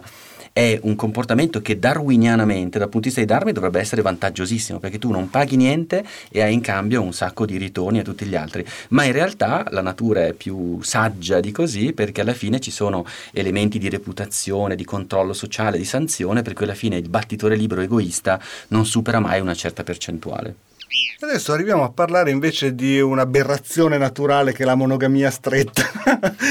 È 0.54 0.80
un 0.84 0.96
comportamento 0.96 1.64
che 1.64 1.80
darwinianamente, 1.80 2.78
dal 2.78 2.88
punto 2.88 3.08
di 3.10 3.16
vista 3.16 3.22
di 3.22 3.26
Darwin, 3.26 3.56
dovrebbe 3.56 3.80
essere 3.80 4.04
vantaggiosissimo 4.04 4.78
perché 4.78 5.00
tu 5.00 5.10
non 5.10 5.32
paghi 5.32 5.56
niente 5.56 6.06
e 6.30 6.44
hai 6.44 6.54
in 6.54 6.62
cambio 6.62 7.02
un 7.02 7.12
sacco 7.12 7.48
di 7.48 7.58
ritorni 7.58 7.98
a 7.98 8.04
tutti 8.04 8.24
gli 8.26 8.36
altri. 8.36 8.64
Ma 8.90 9.04
in 9.04 9.14
realtà 9.14 9.66
la 9.72 9.82
natura 9.82 10.28
è 10.28 10.34
più 10.34 10.80
saggia 10.84 11.40
di 11.40 11.52
così 11.52 11.94
perché 11.94 12.22
alla 12.22 12.36
fine 12.36 12.60
ci 12.60 12.70
sono 12.70 13.04
elementi 13.32 13.80
di 13.80 13.90
reputazione, 13.90 14.76
di 14.76 14.86
controllo 14.86 15.34
sociale, 15.34 15.80
di 15.80 15.86
sanzione, 15.86 16.44
per 16.44 16.54
cui 16.54 16.66
alla 16.66 16.76
fine 16.76 16.98
il 16.98 17.10
battitore 17.10 17.56
libero 17.56 17.82
egoista 17.82 18.40
non 18.68 18.86
supera 18.86 19.20
mai 19.20 19.42
una 19.42 19.56
certa 19.56 19.82
percentuale. 19.82 20.73
Adesso 21.20 21.54
arriviamo 21.54 21.84
a 21.84 21.92
parlare 21.92 22.32
invece 22.32 22.76
di 22.76 23.00
un'aberrazione 23.00 23.98
naturale 23.98 24.52
che 24.52 24.64
è 24.64 24.66
la 24.66 24.76
monogamia 24.76 25.32
stretta. 25.32 25.82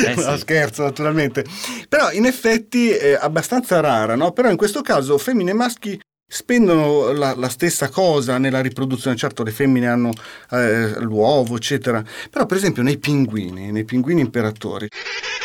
Eh 0.07 0.15
sì. 0.19 0.25
no, 0.25 0.37
scherzo, 0.37 0.83
naturalmente. 0.83 1.45
Però 1.89 2.11
in 2.11 2.25
effetti 2.25 2.91
è 2.91 3.19
abbastanza 3.21 3.81
rara, 3.81 4.17
no? 4.17 4.33
Però 4.33 4.49
in 4.49 4.57
questo 4.57 4.81
caso 4.81 5.19
femmine 5.19 5.51
e 5.51 5.55
maschi 5.55 6.01
spendono 6.27 7.13
la, 7.13 7.35
la, 7.37 7.51
stessa 7.51 7.91
cosa 7.91 8.39
nella 8.39 8.63
riproduzione. 8.63 9.17
Certo, 9.17 9.43
le 9.43 9.51
femmine 9.51 9.89
hanno 9.89 10.11
eh, 10.51 10.99
l'uovo, 11.01 11.57
eccetera. 11.57 12.03
Però, 12.31 12.47
per 12.47 12.57
esempio, 12.57 12.83
nei 12.83 12.97
pinguini, 12.97 13.71
nei 13.71 13.85
pinguini 13.85 14.23
imperatori, 14.23 14.89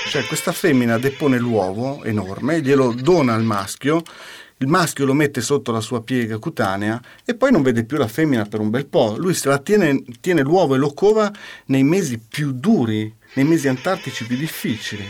cioè 0.10 0.24
questa 0.24 0.54
femmina 0.54 0.98
depone 0.98 1.38
l'uovo 1.38 2.04
enorme, 2.06 2.62
glielo 2.62 2.94
dona 2.94 3.34
al 3.34 3.44
maschio 3.44 4.02
il 4.60 4.68
maschio 4.68 5.06
lo 5.06 5.14
mette 5.14 5.42
sotto 5.42 5.72
la 5.72 5.82
sua 5.82 6.02
piega 6.02 6.40
cutanea 6.40 7.00
e 7.24 7.36
poi 7.36 7.52
non 7.52 7.62
vede 7.62 7.84
più 7.84 7.98
la 7.98 8.08
femmina 8.08 8.46
per 8.46 8.60
un 8.60 8.70
bel 8.70 8.88
po'. 8.88 9.16
Lui 9.18 9.34
se 9.34 9.50
la 9.50 9.60
tiene, 9.60 10.04
tiene 10.20 10.42
l'uovo 10.42 10.76
e 10.76 10.78
lo 10.78 10.94
cova 10.94 11.32
nei 11.66 11.84
mesi 11.84 12.18
più 12.18 12.52
duri, 12.54 13.14
nei 13.34 13.46
mesi 13.46 13.68
antartici 13.68 14.26
più 14.26 14.36
difficili. 14.36 15.06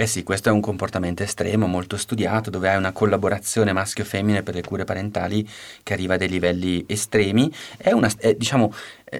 Eh 0.00 0.06
sì, 0.06 0.22
questo 0.22 0.48
è 0.48 0.52
un 0.52 0.62
comportamento 0.62 1.22
estremo, 1.22 1.66
molto 1.66 1.98
studiato, 1.98 2.48
dove 2.48 2.70
hai 2.70 2.78
una 2.78 2.90
collaborazione 2.90 3.74
maschio-femmine 3.74 4.42
per 4.42 4.54
le 4.54 4.62
cure 4.62 4.84
parentali 4.84 5.46
che 5.82 5.92
arriva 5.92 6.14
a 6.14 6.16
dei 6.16 6.30
livelli 6.30 6.82
estremi. 6.86 7.52
È 7.76 7.92
una, 7.92 8.10
è, 8.16 8.34
diciamo, 8.34 8.72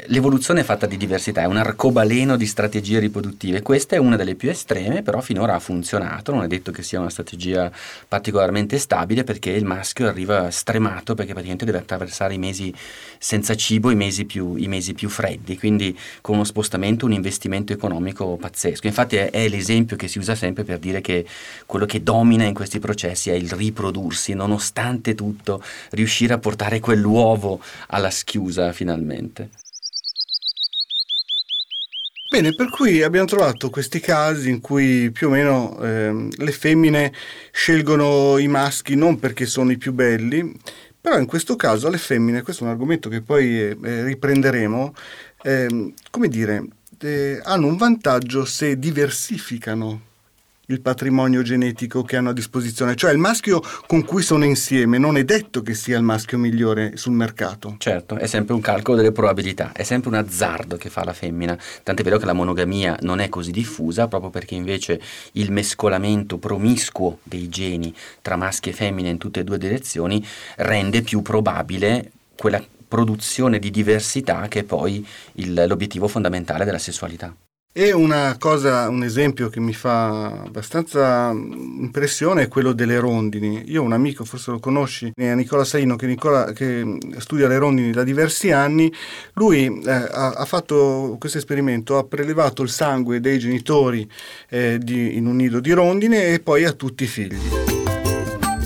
l'evoluzione 0.07 0.61
è 0.61 0.65
fatta 0.65 0.87
di 0.87 0.97
diversità, 0.97 1.43
è 1.43 1.47
un 1.47 1.57
arcobaleno 1.57 2.37
di 2.37 2.47
strategie 2.47 3.01
riproduttive. 3.01 3.61
Questa 3.61 3.97
è 3.97 3.99
una 3.99 4.15
delle 4.15 4.37
più 4.37 4.49
estreme, 4.49 5.03
però 5.03 5.21
finora 5.21 5.55
ha 5.55 5.59
funzionato, 5.59 6.33
non 6.33 6.45
è 6.45 6.47
detto 6.47 6.71
che 6.71 6.85
sia 6.85 7.01
una 7.01 7.11
strategia 7.11 7.73
particolarmente 8.07 8.79
stabile 8.79 9.25
perché 9.25 9.51
il 9.51 9.65
maschio 9.65 10.07
arriva 10.07 10.49
stremato 10.53 11.15
perché 11.15 11.33
praticamente 11.33 11.65
deve 11.65 11.79
attraversare 11.79 12.35
i 12.35 12.39
mesi 12.39 12.73
senza 13.19 13.57
cibo, 13.57 13.91
i 13.91 13.97
mesi 13.97 14.27
più, 14.27 14.55
i 14.55 14.69
mesi 14.69 14.95
più 14.95 15.09
freddi, 15.09 15.59
quindi 15.59 15.99
con 16.21 16.37
uno 16.37 16.45
spostamento, 16.45 17.05
un 17.05 17.13
investimento 17.13 17.73
economico 17.73 18.37
pazzesco. 18.37 18.87
Infatti 18.87 19.17
è, 19.17 19.31
è 19.31 19.49
l'esempio 19.49 19.97
che 19.97 20.07
si 20.07 20.19
usa 20.19 20.37
sempre 20.37 20.63
per 20.63 20.79
dire 20.79 21.01
che 21.01 21.27
quello 21.67 21.87
che 21.87 22.01
domina 22.05 22.45
in 22.45 22.55
questi 22.55 22.79
processi 22.79 23.31
è 23.31 23.35
il 23.35 23.51
riprodursi, 23.51 24.35
nonostante 24.35 25.17
tutto, 25.17 25.61
riuscire 25.91 26.33
a 26.33 26.39
portare 26.39 26.79
quell'uovo 26.79 27.61
alla 27.89 28.11
schiusa 28.11 28.73
finalmente. 28.73 29.49
Bene, 32.31 32.55
per 32.55 32.71
cui 32.71 33.03
abbiamo 33.03 33.27
trovato 33.27 33.71
questi 33.71 33.99
casi 33.99 34.51
in 34.51 34.61
cui 34.61 35.11
più 35.11 35.27
o 35.27 35.31
meno 35.31 35.77
eh, 35.81 36.29
le 36.31 36.53
femmine 36.53 37.13
scelgono 37.51 38.39
i 38.39 38.47
maschi 38.47 38.95
non 38.95 39.19
perché 39.19 39.47
sono 39.47 39.73
i 39.73 39.77
più 39.77 39.93
belli, 39.93 40.57
però 41.01 41.19
in 41.19 41.27
questo 41.27 41.57
caso 41.57 41.89
le 41.91 41.99
femmine, 41.99 42.43
questo 42.43 42.63
è 42.63 42.67
un 42.69 42.73
argomento 42.73 43.09
che 43.09 43.21
poi 43.21 43.61
eh, 43.61 44.05
riprenderemo, 44.05 44.95
eh, 45.43 45.93
come 46.09 46.29
dire, 46.29 46.65
eh, 47.01 47.41
hanno 47.43 47.67
un 47.67 47.77
vantaggio 47.77 48.45
se 48.45 48.79
diversificano 48.79 50.10
il 50.71 50.81
patrimonio 50.81 51.43
genetico 51.43 52.03
che 52.03 52.17
hanno 52.17 52.31
a 52.31 52.33
disposizione, 52.33 52.95
cioè 52.95 53.11
il 53.13 53.19
maschio 53.19 53.61
con 53.87 54.05
cui 54.05 54.23
sono 54.23 54.45
insieme 54.45 54.99
non 54.99 55.17
è 55.17 55.25
detto 55.25 55.63
che 55.63 55.75
sia 55.75 55.97
il 55.97 56.05
maschio 56.05 56.39
migliore 56.39 56.97
sul 56.97 57.13
mercato. 57.13 57.75
Certo, 57.79 58.17
è 58.17 58.27
sempre 58.27 58.55
un 58.55 58.61
calcolo 58.61 58.97
delle 58.97 59.13
probabilità, 59.13 59.73
è 59.73 59.83
sempre 59.83 60.11
un 60.11 60.15
azzardo 60.17 60.77
che 60.77 60.89
fa 60.89 61.05
la 61.05 61.13
femmina, 61.13 61.59
tant'è 61.83 62.03
vero 62.03 62.19
che 62.19 62.25
la 62.25 62.33
monogamia 62.33 62.97
non 63.01 63.19
è 63.19 63.29
così 63.29 63.51
diffusa 63.51 64.07
proprio 64.07 64.31
perché 64.31 64.55
invece 64.55 65.01
il 65.33 65.51
mescolamento 65.51 66.39
promiscuo 66.39 67.19
dei 67.25 67.49
geni 67.49 67.95
tra 68.23 68.37
maschi 68.37 68.69
e 68.69 68.73
femmine 68.73 69.09
in 69.09 69.19
tutte 69.19 69.41
e 69.41 69.45
due 69.45 69.59
direzioni 69.59 70.25
rende 70.57 71.03
più 71.03 71.21
probabile 71.23 72.13
quella 72.37 72.65
produzione 72.87 73.59
di 73.59 73.71
diversità 73.71 74.49
che 74.49 74.61
è 74.61 74.65
poi 74.65 75.07
il, 75.35 75.65
l'obiettivo 75.67 76.09
fondamentale 76.09 76.65
della 76.65 76.79
sessualità. 76.79 77.35
E 77.73 77.93
una 77.93 78.37
cosa, 78.37 78.89
un 78.89 79.05
esempio 79.05 79.49
che 79.49 79.61
mi 79.61 79.73
fa 79.73 80.43
abbastanza 80.43 81.31
impressione 81.31 82.43
è 82.43 82.49
quello 82.49 82.73
delle 82.73 82.99
rondini. 82.99 83.63
Io 83.67 83.83
ho 83.83 83.85
un 83.85 83.93
amico, 83.93 84.25
forse 84.25 84.51
lo 84.51 84.59
conosci, 84.59 85.13
Nicola 85.15 85.63
Saino, 85.63 85.95
che, 85.95 86.07
Nicola, 86.07 86.51
che 86.51 86.99
studia 87.19 87.47
le 87.47 87.59
rondini 87.59 87.93
da 87.93 88.03
diversi 88.03 88.51
anni. 88.51 88.93
Lui 89.35 89.67
eh, 89.67 89.89
ha, 89.89 90.31
ha, 90.31 90.45
fatto 90.47 91.17
questo 91.21 91.39
esperimento, 91.39 91.97
ha 91.97 92.03
prelevato 92.03 92.63
il 92.63 92.71
sangue 92.71 93.21
dei 93.21 93.39
genitori 93.39 94.11
eh, 94.49 94.77
di, 94.81 95.17
in 95.17 95.27
un 95.27 95.37
nido 95.37 95.61
di 95.61 95.71
rondine 95.71 96.33
e 96.33 96.41
poi 96.41 96.65
a 96.65 96.73
tutti 96.73 97.05
i 97.05 97.07
figli. 97.07 97.39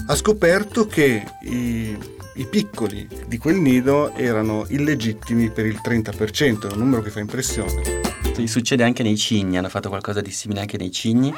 Ha 0.07 0.14
scoperto 0.14 0.87
che 0.87 1.23
i, 1.43 1.95
i 2.37 2.47
piccoli 2.47 3.07
di 3.27 3.37
quel 3.37 3.57
nido 3.57 4.14
erano 4.14 4.64
illegittimi 4.69 5.51
per 5.51 5.67
il 5.67 5.79
30%, 5.85 6.71
è 6.71 6.73
un 6.73 6.79
numero 6.79 7.03
che 7.03 7.11
fa 7.11 7.21
impressione. 7.21 8.24
Succede 8.47 8.85
anche 8.85 9.03
nei 9.03 9.16
cigni, 9.16 9.57
hanno 9.57 9.68
fatto 9.68 9.88
qualcosa 9.88 10.20
di 10.20 10.31
simile 10.31 10.61
anche 10.61 10.77
nei 10.77 10.90
cigni 10.90 11.33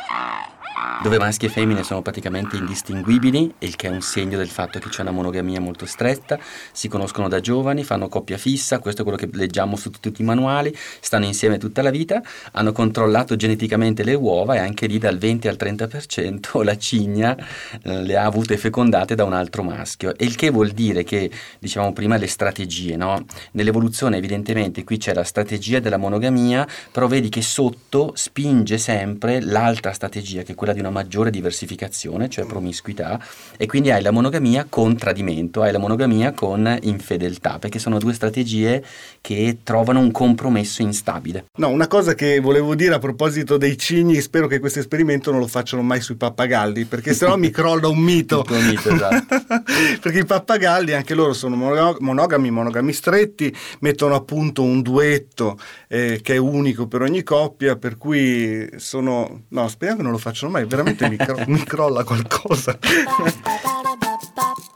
dove 1.02 1.18
maschi 1.18 1.46
e 1.46 1.48
femmine 1.48 1.82
sono 1.82 2.02
praticamente 2.02 2.56
indistinguibili, 2.56 3.54
il 3.58 3.76
che 3.76 3.88
è 3.88 3.90
un 3.90 4.00
segno 4.00 4.36
del 4.36 4.48
fatto 4.48 4.78
che 4.78 4.88
c'è 4.88 5.02
una 5.02 5.10
monogamia 5.10 5.60
molto 5.60 5.86
stretta, 5.86 6.38
si 6.72 6.88
conoscono 6.88 7.28
da 7.28 7.40
giovani, 7.40 7.84
fanno 7.84 8.08
coppia 8.08 8.38
fissa, 8.38 8.78
questo 8.78 9.02
è 9.02 9.04
quello 9.04 9.18
che 9.18 9.28
leggiamo 9.32 9.76
su 9.76 9.90
tutti 9.90 10.22
i 10.22 10.24
manuali, 10.24 10.74
stanno 11.00 11.26
insieme 11.26 11.58
tutta 11.58 11.82
la 11.82 11.90
vita, 11.90 12.22
hanno 12.52 12.72
controllato 12.72 13.36
geneticamente 13.36 14.02
le 14.02 14.14
uova 14.14 14.54
e 14.54 14.58
anche 14.58 14.86
lì 14.86 14.98
dal 14.98 15.18
20 15.18 15.48
al 15.48 15.56
30% 15.58 16.64
la 16.64 16.76
cigna 16.76 17.36
eh, 17.82 18.02
le 18.02 18.16
ha 18.16 18.24
avute 18.24 18.56
fecondate 18.56 19.14
da 19.14 19.24
un 19.24 19.32
altro 19.32 19.62
maschio, 19.62 20.12
il 20.18 20.34
che 20.34 20.50
vuol 20.50 20.70
dire 20.70 21.04
che, 21.04 21.30
dicevamo 21.58 21.92
prima, 21.92 22.16
le 22.16 22.26
strategie, 22.26 22.96
no? 22.96 23.24
Nell'evoluzione 23.52 24.16
evidentemente 24.16 24.82
qui 24.84 24.96
c'è 24.96 25.14
la 25.14 25.24
strategia 25.24 25.78
della 25.78 25.96
monogamia, 25.98 26.66
però 26.90 27.06
vedi 27.06 27.28
che 27.28 27.42
sotto 27.42 28.12
spinge 28.14 28.78
sempre 28.78 29.40
l'altra 29.40 29.92
strategia, 29.92 30.42
che 30.42 30.52
è 30.52 30.54
quella 30.54 30.65
di 30.72 30.80
una 30.80 30.90
maggiore 30.90 31.30
diversificazione, 31.30 32.28
cioè 32.28 32.46
promiscuità, 32.46 33.20
e 33.56 33.66
quindi 33.66 33.90
hai 33.90 34.02
la 34.02 34.10
monogamia 34.10 34.66
con 34.68 34.96
tradimento, 34.96 35.62
hai 35.62 35.72
la 35.72 35.78
monogamia 35.78 36.32
con 36.32 36.78
infedeltà, 36.82 37.58
perché 37.58 37.78
sono 37.78 37.98
due 37.98 38.12
strategie 38.12 38.84
che 39.20 39.58
trovano 39.62 40.00
un 40.00 40.10
compromesso 40.10 40.82
instabile. 40.82 41.46
No, 41.58 41.68
una 41.68 41.86
cosa 41.86 42.14
che 42.14 42.40
volevo 42.40 42.74
dire 42.74 42.94
a 42.94 42.98
proposito 42.98 43.56
dei 43.56 43.76
cigni, 43.76 44.20
spero 44.20 44.46
che 44.46 44.58
questo 44.58 44.78
esperimento 44.78 45.30
non 45.30 45.40
lo 45.40 45.46
facciano 45.46 45.82
mai 45.82 46.00
sui 46.00 46.16
pappagalli, 46.16 46.84
perché 46.84 47.14
sennò 47.14 47.36
mi 47.36 47.50
crolla 47.50 47.88
un 47.88 47.98
mito. 47.98 48.44
un 48.48 48.66
mito 48.66 48.90
esatto. 48.90 49.36
perché 50.00 50.20
i 50.20 50.24
pappagalli, 50.24 50.92
anche 50.92 51.14
loro 51.14 51.32
sono 51.32 51.56
monogami, 51.56 52.50
monogami 52.50 52.92
stretti, 52.92 53.54
mettono 53.80 54.14
a 54.14 54.22
punto 54.22 54.62
un 54.62 54.82
duetto 54.82 55.58
eh, 55.88 56.20
che 56.22 56.34
è 56.34 56.38
unico 56.38 56.86
per 56.86 57.02
ogni 57.02 57.22
coppia, 57.22 57.76
per 57.76 57.96
cui 57.96 58.68
sono... 58.76 59.44
No, 59.48 59.68
speriamo 59.68 59.98
che 59.98 60.04
non 60.04 60.12
lo 60.12 60.18
facciano 60.18 60.52
mai, 60.52 60.55
veramente 60.64 61.08
mi, 61.08 61.16
cro- 61.16 61.42
mi 61.46 61.62
crolla 61.62 62.04
qualcosa. 62.04 62.78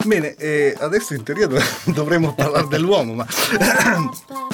Bene, 0.05 0.35
eh, 0.37 0.75
adesso 0.79 1.15
in 1.15 1.23
teoria 1.23 1.49
dovremmo 1.85 2.35
parlare 2.35 2.67
dell'uomo, 2.69 3.15
ma... 3.15 3.27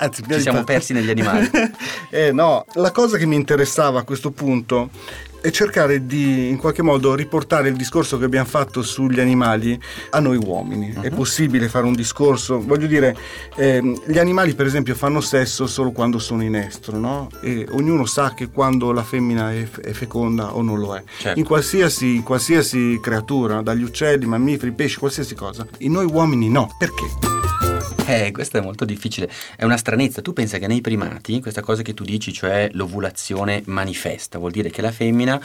Anzi, 0.00 0.22
Ci 0.28 0.40
siamo 0.40 0.64
persi 0.64 0.92
negli 0.92 1.10
animali. 1.10 1.50
eh, 2.10 2.32
no, 2.32 2.64
la 2.74 2.90
cosa 2.92 3.16
che 3.16 3.26
mi 3.26 3.36
interessava 3.36 4.00
a 4.00 4.02
questo 4.02 4.30
punto 4.30 4.90
e 5.40 5.52
cercare 5.52 6.06
di 6.06 6.48
in 6.48 6.56
qualche 6.56 6.82
modo 6.82 7.14
riportare 7.14 7.68
il 7.68 7.76
discorso 7.76 8.18
che 8.18 8.24
abbiamo 8.24 8.46
fatto 8.46 8.82
sugli 8.82 9.20
animali 9.20 9.80
a 10.10 10.20
noi 10.20 10.36
uomini. 10.36 10.92
Uh-huh. 10.94 11.02
È 11.02 11.10
mhm. 11.10 11.16
possibile 11.16 11.68
fare 11.68 11.86
un 11.86 11.94
discorso, 11.94 12.60
voglio 12.60 12.86
dire, 12.86 13.16
ehm, 13.56 14.02
gli 14.06 14.18
animali 14.18 14.54
per 14.54 14.66
esempio 14.66 14.94
fanno 14.94 15.20
sesso 15.20 15.66
solo 15.66 15.92
quando 15.92 16.18
sono 16.18 16.42
in 16.42 16.54
estro, 16.54 16.98
no? 16.98 17.28
E 17.40 17.66
ognuno 17.70 18.04
sa 18.06 18.34
che 18.34 18.48
quando 18.50 18.92
la 18.92 19.02
femmina 19.02 19.52
è, 19.52 19.68
è 19.82 19.92
feconda 19.92 20.54
o 20.54 20.62
non 20.62 20.78
lo 20.78 20.96
è. 20.96 21.02
Certo. 21.18 21.38
In, 21.38 21.44
qualsiasi, 21.44 22.16
in 22.16 22.22
qualsiasi 22.22 22.98
creatura, 23.00 23.62
dagli 23.62 23.82
uccelli, 23.82 24.26
mammiferi, 24.26 24.72
pesci, 24.72 24.98
qualsiasi 24.98 25.34
cosa. 25.34 25.66
In 25.78 25.92
noi 25.92 26.06
uomini 26.06 26.48
no. 26.48 26.74
Perché? 26.78 27.67
Eh, 28.18 28.32
questo 28.32 28.56
è 28.56 28.60
molto 28.62 28.86
difficile, 28.86 29.30
è 29.54 29.64
una 29.64 29.76
stranezza. 29.76 30.22
Tu 30.22 30.32
pensa 30.32 30.56
che 30.56 30.66
nei 30.66 30.80
primati, 30.80 31.40
questa 31.40 31.60
cosa 31.60 31.82
che 31.82 31.92
tu 31.92 32.04
dici, 32.04 32.32
cioè 32.32 32.70
l'ovulazione 32.72 33.62
manifesta, 33.66 34.38
vuol 34.38 34.50
dire 34.50 34.70
che 34.70 34.80
la 34.80 34.90
femmina 34.90 35.38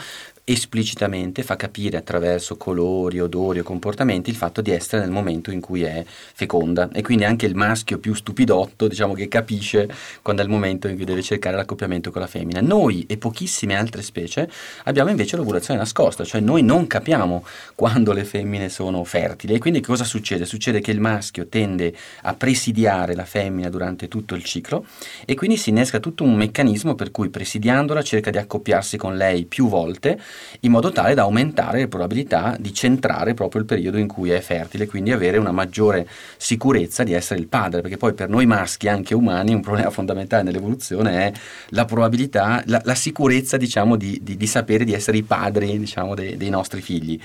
esplicitamente 0.46 1.42
fa 1.42 1.56
capire 1.56 1.96
attraverso 1.96 2.58
colori, 2.58 3.18
odori 3.18 3.60
o 3.60 3.62
comportamenti 3.62 4.28
il 4.28 4.36
fatto 4.36 4.60
di 4.60 4.70
essere 4.72 5.00
nel 5.00 5.10
momento 5.10 5.50
in 5.50 5.60
cui 5.60 5.82
è 5.82 6.04
feconda 6.06 6.90
e 6.92 7.00
quindi 7.00 7.24
anche 7.24 7.46
il 7.46 7.54
maschio 7.54 7.98
più 7.98 8.12
stupidotto 8.12 8.86
diciamo 8.86 9.14
che 9.14 9.26
capisce 9.26 9.88
quando 10.20 10.42
è 10.42 10.44
il 10.44 10.50
momento 10.50 10.86
in 10.86 10.96
cui 10.96 11.06
deve 11.06 11.22
cercare 11.22 11.56
l'accoppiamento 11.56 12.10
con 12.10 12.20
la 12.20 12.26
femmina. 12.26 12.60
Noi 12.60 13.06
e 13.08 13.16
pochissime 13.16 13.74
altre 13.74 14.02
specie 14.02 14.50
abbiamo 14.84 15.08
invece 15.08 15.36
l'ovulazione 15.36 15.80
nascosta, 15.80 16.24
cioè 16.24 16.42
noi 16.42 16.62
non 16.62 16.86
capiamo 16.86 17.42
quando 17.74 18.12
le 18.12 18.24
femmine 18.24 18.68
sono 18.68 19.02
fertili 19.04 19.54
e 19.54 19.58
quindi 19.58 19.80
cosa 19.80 20.04
succede? 20.04 20.44
Succede 20.44 20.82
che 20.82 20.90
il 20.90 21.00
maschio 21.00 21.46
tende 21.46 21.94
a 22.22 22.34
presidiare 22.34 23.14
la 23.14 23.24
femmina 23.24 23.70
durante 23.70 24.08
tutto 24.08 24.34
il 24.34 24.44
ciclo 24.44 24.84
e 25.24 25.34
quindi 25.34 25.56
si 25.56 25.70
innesca 25.70 26.00
tutto 26.00 26.22
un 26.22 26.34
meccanismo 26.34 26.94
per 26.94 27.10
cui 27.10 27.30
presidiandola 27.30 28.02
cerca 28.02 28.30
di 28.30 28.36
accoppiarsi 28.36 28.98
con 28.98 29.16
lei 29.16 29.46
più 29.46 29.68
volte 29.68 30.20
in 30.60 30.70
modo 30.70 30.90
tale 30.92 31.14
da 31.14 31.22
aumentare 31.22 31.78
le 31.78 31.88
probabilità 31.88 32.56
di 32.58 32.72
centrare 32.72 33.34
proprio 33.34 33.60
il 33.60 33.66
periodo 33.66 33.98
in 33.98 34.06
cui 34.06 34.30
è 34.30 34.40
fertile, 34.40 34.86
quindi 34.86 35.12
avere 35.12 35.36
una 35.38 35.52
maggiore 35.52 36.06
sicurezza 36.36 37.02
di 37.02 37.12
essere 37.12 37.40
il 37.40 37.46
padre, 37.46 37.80
perché 37.80 37.96
poi 37.96 38.14
per 38.14 38.28
noi 38.28 38.46
maschi, 38.46 38.88
anche 38.88 39.14
umani, 39.14 39.54
un 39.54 39.60
problema 39.60 39.90
fondamentale 39.90 40.42
nell'evoluzione 40.42 41.26
è 41.26 41.32
la 41.70 41.84
probabilità, 41.84 42.62
la, 42.66 42.80
la 42.84 42.94
sicurezza 42.94 43.56
diciamo 43.56 43.96
di, 43.96 44.20
di, 44.22 44.36
di, 44.36 44.46
sapere 44.46 44.84
di 44.84 44.92
essere 44.92 45.18
i 45.18 45.22
padri 45.22 45.78
diciamo, 45.78 46.14
dei, 46.14 46.36
dei 46.36 46.50
nostri 46.50 46.80
figli. 46.80 47.20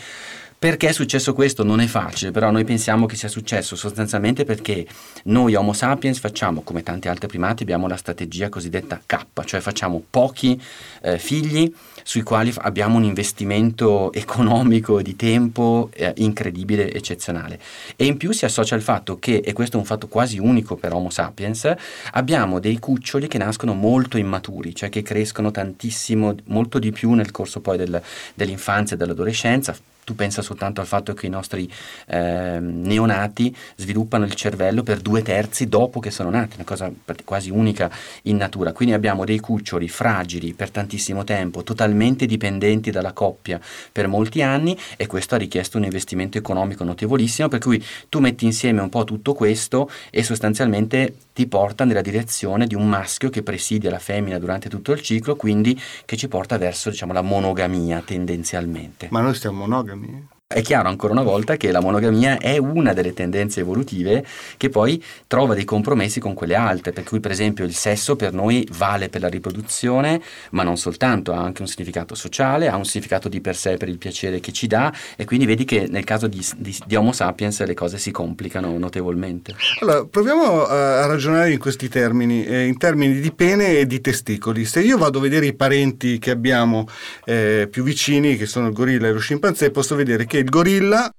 Perché 0.60 0.90
è 0.90 0.92
successo 0.92 1.34
questo? 1.34 1.64
Non 1.64 1.80
è 1.80 1.88
facile, 1.88 2.32
però 2.32 2.52
noi 2.52 2.66
pensiamo 2.66 3.06
che 3.06 3.16
sia 3.16 3.30
successo 3.30 3.78
sostanzialmente 3.78 4.44
perché 4.44 4.86
noi 5.24 5.56
Homo 5.56 5.72
sapiens 5.72 6.20
facciamo, 6.20 6.64
come 6.64 6.84
tanti 6.84 7.08
altri 7.08 7.30
primati, 7.30 7.64
abbiamo 7.64 7.88
la 7.88 7.96
strategia 7.96 8.50
cosiddetta 8.50 9.00
K, 9.06 9.26
cioè 9.46 9.62
facciamo 9.62 10.04
pochi 10.10 10.62
eh, 11.02 11.18
figli 11.18 11.74
sui 12.04 12.24
quali 12.24 12.54
abbiamo 12.58 12.98
un 12.98 13.06
investimento 13.06 14.12
economico 14.20 15.02
di 15.02 15.16
tempo 15.16 15.92
eh, 15.94 16.12
incredibile, 16.18 16.92
eccezionale. 16.92 17.58
E 17.96 18.04
in 18.04 18.18
più 18.18 18.34
si 18.34 18.44
associa 18.44 18.76
al 18.76 18.82
fatto 18.82 19.18
che, 19.18 19.38
e 19.38 19.54
questo 19.54 19.78
è 19.78 19.80
un 19.80 19.86
fatto 19.86 20.10
quasi 20.10 20.40
unico 20.40 20.76
per 20.76 20.92
Homo 20.92 21.10
sapiens, 21.10 21.74
abbiamo 22.12 22.60
dei 22.60 22.80
cuccioli 22.80 23.30
che 23.30 23.38
nascono 23.38 23.74
molto 23.76 24.18
immaturi, 24.18 24.76
cioè 24.76 24.90
che 24.90 25.04
crescono 25.04 25.52
tantissimo, 25.52 26.36
molto 26.48 26.80
di 26.80 26.92
più 26.92 27.14
nel 27.14 27.32
corso 27.32 27.62
poi 27.62 27.78
del, 27.78 28.02
dell'infanzia 28.34 28.98
e 28.98 29.00
dell'adolescenza, 29.00 29.74
tu 30.10 30.16
pensa 30.16 30.42
soltanto 30.42 30.82
al 30.82 30.88
fatto 30.88 31.14
che 31.14 31.28
i 31.28 31.30
nostri 31.30 31.72
eh, 32.08 32.58
neonati 32.60 33.56
sviluppano 33.76 34.26
il 34.26 34.34
cervello 34.34 34.82
per 34.82 35.02
due 35.02 35.22
terzi 35.22 35.68
dopo 35.68 36.00
che 36.00 36.10
sono 36.10 36.32
nati, 36.32 36.56
una 36.56 36.66
cosa 36.66 36.92
quasi 37.24 37.52
unica 37.52 37.92
in 38.24 38.38
natura. 38.38 38.74
Quindi 38.74 38.96
abbiamo 38.96 39.24
dei 39.24 39.40
cuccioli 39.40 39.88
fragili 39.88 40.54
per 40.54 40.72
tantissimo 40.72 41.24
tempo, 41.24 41.62
totalmente 41.62 42.26
dipendenti 42.26 42.90
dalla 42.90 43.14
coppia 43.14 43.62
per 43.92 44.08
molti 44.08 44.42
anni 44.42 44.76
e 44.98 45.06
questo 45.06 45.36
ha 45.36 45.38
richiesto 45.38 45.78
un 45.78 45.84
investimento 45.84 46.40
economico 46.40 46.84
notevolissimo, 46.84 47.48
per 47.48 47.60
cui 47.60 47.84
tu 48.10 48.18
metti 48.18 48.46
insieme 48.46 48.82
un 48.82 48.90
po' 48.90 49.04
tutto 49.04 49.36
questo 49.36 49.92
e 50.10 50.24
sostanzialmente 50.24 51.14
ti 51.40 51.48
porta 51.48 51.86
nella 51.86 52.02
direzione 52.02 52.68
di 52.68 52.76
un 52.76 52.86
maschio 52.90 53.30
che 53.30 53.44
presidia 53.44 53.90
la 53.90 54.00
femmina 54.00 54.38
durante 54.40 54.68
tutto 54.68 54.92
il 54.92 55.02
ciclo, 55.02 55.38
quindi 55.38 55.80
che 56.04 56.18
ci 56.18 56.28
porta 56.28 56.58
verso 56.58 56.90
diciamo, 56.90 57.14
la 57.14 57.22
monogamia 57.22 58.02
tendenzialmente. 58.02 59.08
Ma 59.10 59.22
noi 59.22 59.36
siamo 59.36 59.60
monogami? 59.60 60.28
È 60.52 60.64
chiaro 60.64 60.90
ancora 60.90 61.14
una 61.14 61.22
volta 61.22 61.58
che 61.58 61.72
la 61.72 61.80
monogamia 61.80 62.40
è 62.40 62.58
una 62.58 62.92
delle 62.94 63.14
tendenze 63.14 63.60
evolutive 63.60 64.26
che 64.58 64.70
poi 64.70 65.00
trova 65.28 65.54
dei 65.54 65.64
compromessi 65.64 66.20
con 66.20 66.34
quelle 66.34 66.56
altre, 66.56 66.92
per 66.92 67.04
cui 67.04 67.20
per 67.20 67.30
esempio 67.30 67.66
il 67.66 67.76
sesso 67.76 68.16
per 68.16 68.34
noi 68.34 68.68
vale 68.76 69.10
per 69.10 69.22
la 69.22 69.28
riproduzione, 69.28 70.20
ma 70.50 70.64
non 70.64 70.76
soltanto, 70.76 71.34
ha 71.34 71.40
anche 71.40 71.62
un 71.62 71.68
significato 71.68 72.16
sociale, 72.16 72.68
ha 72.68 72.76
un 72.78 72.86
significato 72.86 73.30
di 73.30 73.42
per 73.42 73.56
sé 73.56 73.78
per 73.78 73.90
il 73.90 74.00
piacere 74.00 74.40
che 74.40 74.52
ci 74.52 74.66
dà 74.66 74.92
e 75.16 75.24
quindi 75.24 75.46
vedi 75.46 75.66
che 75.66 75.86
nel 75.88 76.04
caso 76.04 76.26
di, 76.26 76.44
di, 76.58 76.76
di 76.84 76.96
Homo 76.96 77.12
sapiens 77.12 77.64
le 77.64 77.76
cose 77.76 78.00
si 78.00 78.10
complicano 78.10 78.76
notevolmente. 78.76 79.54
Allora, 79.82 80.04
proviamo 80.06 80.66
a 80.66 81.06
ragionare 81.06 81.52
in 81.52 81.60
questi 81.60 81.90
termini, 81.90 82.44
eh, 82.44 82.66
in 82.66 82.80
termini 82.80 83.20
di 83.20 83.32
pene 83.34 83.78
e 83.78 83.86
di 83.86 84.02
testicoli. 84.02 84.66
Se 84.66 84.82
io 84.82 84.98
vado 84.98 85.20
a 85.20 85.22
vedere 85.22 85.46
i 85.46 85.54
parenti 85.54 86.18
che 86.18 86.32
abbiamo 86.32 86.88
eh, 87.26 87.68
più 87.70 87.84
vicini, 87.84 88.36
che 88.36 88.48
sono 88.48 88.66
il 88.66 88.74
gorilla 88.74 89.10
e 89.10 89.12
lo 89.12 89.20
scimpanzé, 89.20 89.70
posso 89.70 89.94
vedere 89.94 90.26
che 90.26 90.38
il 90.40 90.50
gorilla 90.50 91.14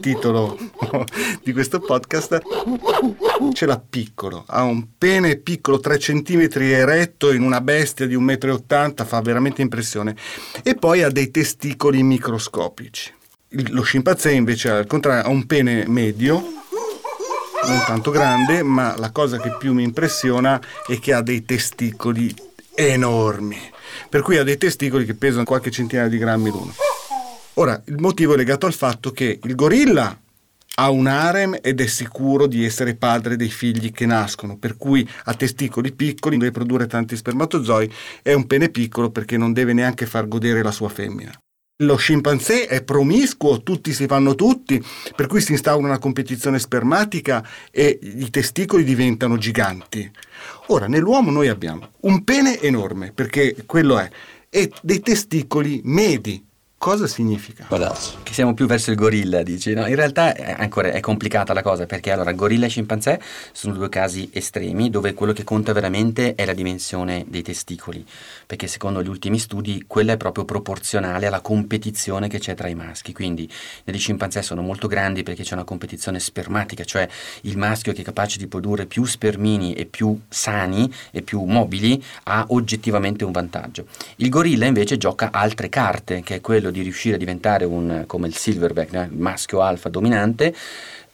titolo 0.00 0.56
di 1.42 1.52
questo 1.52 1.80
podcast 1.80 2.40
ce 3.52 3.66
l'ha 3.66 3.80
piccolo, 3.80 4.44
ha 4.46 4.62
un 4.62 4.86
pene 4.96 5.36
piccolo 5.36 5.80
3 5.80 5.98
cm 5.98 6.48
eretto 6.60 7.32
in 7.32 7.42
una 7.42 7.60
bestia 7.60 8.06
di 8.06 8.16
1,80 8.16 9.02
m, 9.02 9.04
fa 9.04 9.20
veramente 9.20 9.62
impressione 9.62 10.14
e 10.62 10.74
poi 10.74 11.02
ha 11.02 11.10
dei 11.10 11.30
testicoli 11.30 12.02
microscopici. 12.02 13.12
Lo 13.70 13.82
scimpanzé 13.82 14.32
invece 14.32 14.70
al 14.70 14.86
contrario 14.86 15.24
ha 15.24 15.28
un 15.28 15.46
pene 15.46 15.84
medio, 15.88 16.34
non 17.66 17.82
tanto 17.86 18.10
grande, 18.10 18.62
ma 18.62 18.96
la 18.96 19.10
cosa 19.10 19.38
che 19.38 19.56
più 19.58 19.72
mi 19.72 19.82
impressiona 19.82 20.60
è 20.86 20.98
che 20.98 21.12
ha 21.12 21.22
dei 21.22 21.44
testicoli 21.44 22.32
enormi, 22.74 23.58
per 24.08 24.22
cui 24.22 24.36
ha 24.36 24.44
dei 24.44 24.58
testicoli 24.58 25.04
che 25.04 25.14
pesano 25.14 25.44
qualche 25.44 25.70
centinaia 25.70 26.08
di 26.08 26.18
grammi 26.18 26.50
l'uno. 26.50 26.74
Ora, 27.58 27.80
il 27.86 27.96
motivo 27.98 28.34
è 28.34 28.36
legato 28.36 28.66
al 28.66 28.74
fatto 28.74 29.12
che 29.12 29.38
il 29.42 29.54
gorilla 29.54 30.20
ha 30.78 30.90
un 30.90 31.06
harem 31.06 31.58
ed 31.62 31.80
è 31.80 31.86
sicuro 31.86 32.46
di 32.46 32.64
essere 32.66 32.96
padre 32.96 33.36
dei 33.36 33.48
figli 33.48 33.92
che 33.92 34.04
nascono, 34.04 34.58
per 34.58 34.76
cui 34.76 35.08
ha 35.24 35.32
testicoli 35.32 35.92
piccoli, 35.92 36.36
deve 36.36 36.50
produrre 36.50 36.86
tanti 36.86 37.16
spermatozoi, 37.16 37.90
è 38.22 38.34
un 38.34 38.46
pene 38.46 38.68
piccolo 38.68 39.10
perché 39.10 39.38
non 39.38 39.54
deve 39.54 39.72
neanche 39.72 40.04
far 40.04 40.28
godere 40.28 40.62
la 40.62 40.70
sua 40.70 40.90
femmina. 40.90 41.32
Lo 41.80 41.96
scimpanzé 41.96 42.66
è 42.66 42.82
promiscuo, 42.82 43.62
tutti 43.62 43.94
si 43.94 44.06
fanno 44.06 44.34
tutti, 44.34 44.82
per 45.14 45.26
cui 45.26 45.40
si 45.40 45.52
instaura 45.52 45.86
una 45.86 45.98
competizione 45.98 46.58
spermatica 46.58 47.46
e 47.70 47.98
i 48.02 48.28
testicoli 48.28 48.84
diventano 48.84 49.38
giganti. 49.38 50.10
Ora, 50.66 50.88
nell'uomo 50.88 51.30
noi 51.30 51.48
abbiamo 51.48 51.88
un 52.00 52.22
pene 52.22 52.60
enorme, 52.60 53.12
perché 53.12 53.56
quello 53.64 53.98
è, 53.98 54.10
e 54.50 54.70
dei 54.82 55.00
testicoli 55.00 55.80
medi, 55.84 56.42
Cosa 56.78 57.06
significa? 57.08 57.66
Che 58.22 58.32
siamo 58.32 58.54
più 58.54 58.66
verso 58.66 58.90
il 58.90 58.96
gorilla, 58.96 59.42
dici? 59.42 59.72
No, 59.72 59.86
in 59.86 59.96
realtà 59.96 60.34
è, 60.34 60.54
ancora 60.56 60.92
è 60.92 61.00
complicata 61.00 61.52
la 61.52 61.62
cosa 61.62 61.86
perché 61.86 62.12
allora 62.12 62.32
gorilla 62.32 62.66
e 62.66 62.68
scimpanzé 62.68 63.18
sono 63.50 63.74
due 63.74 63.88
casi 63.88 64.28
estremi 64.32 64.88
dove 64.90 65.14
quello 65.14 65.32
che 65.32 65.42
conta 65.42 65.72
veramente 65.72 66.34
è 66.36 66.44
la 66.44 66.52
dimensione 66.52 67.24
dei 67.26 67.42
testicoli, 67.42 68.06
perché 68.46 68.68
secondo 68.68 69.02
gli 69.02 69.08
ultimi 69.08 69.38
studi 69.38 69.84
quella 69.86 70.12
è 70.12 70.16
proprio 70.16 70.44
proporzionale 70.44 71.26
alla 71.26 71.40
competizione 71.40 72.28
che 72.28 72.38
c'è 72.38 72.54
tra 72.54 72.68
i 72.68 72.74
maschi. 72.74 73.12
Quindi 73.12 73.50
negli 73.84 73.98
scimpanzé 73.98 74.42
sono 74.42 74.60
molto 74.60 74.86
grandi 74.86 75.24
perché 75.24 75.42
c'è 75.42 75.54
una 75.54 75.64
competizione 75.64 76.20
spermatica, 76.20 76.84
cioè 76.84 77.08
il 77.42 77.56
maschio 77.56 77.94
che 77.94 78.02
è 78.02 78.04
capace 78.04 78.38
di 78.38 78.46
produrre 78.46 78.86
più 78.86 79.04
spermini 79.06 79.72
e 79.72 79.86
più 79.86 80.20
sani 80.28 80.92
e 81.10 81.22
più 81.22 81.42
mobili 81.42 82.00
ha 82.24 82.44
oggettivamente 82.50 83.24
un 83.24 83.32
vantaggio. 83.32 83.86
Il 84.16 84.28
gorilla 84.28 84.66
invece 84.66 84.98
gioca 84.98 85.30
altre 85.32 85.68
carte, 85.68 86.22
che 86.22 86.36
è 86.36 86.40
quello 86.40 86.65
quello 86.66 86.70
di 86.70 86.82
riuscire 86.82 87.14
a 87.14 87.18
diventare 87.18 87.64
un, 87.64 88.04
come 88.06 88.26
il 88.26 88.34
silverback, 88.34 88.94
eh, 88.94 89.08
maschio 89.10 89.60
alfa 89.60 89.88
dominante, 89.88 90.54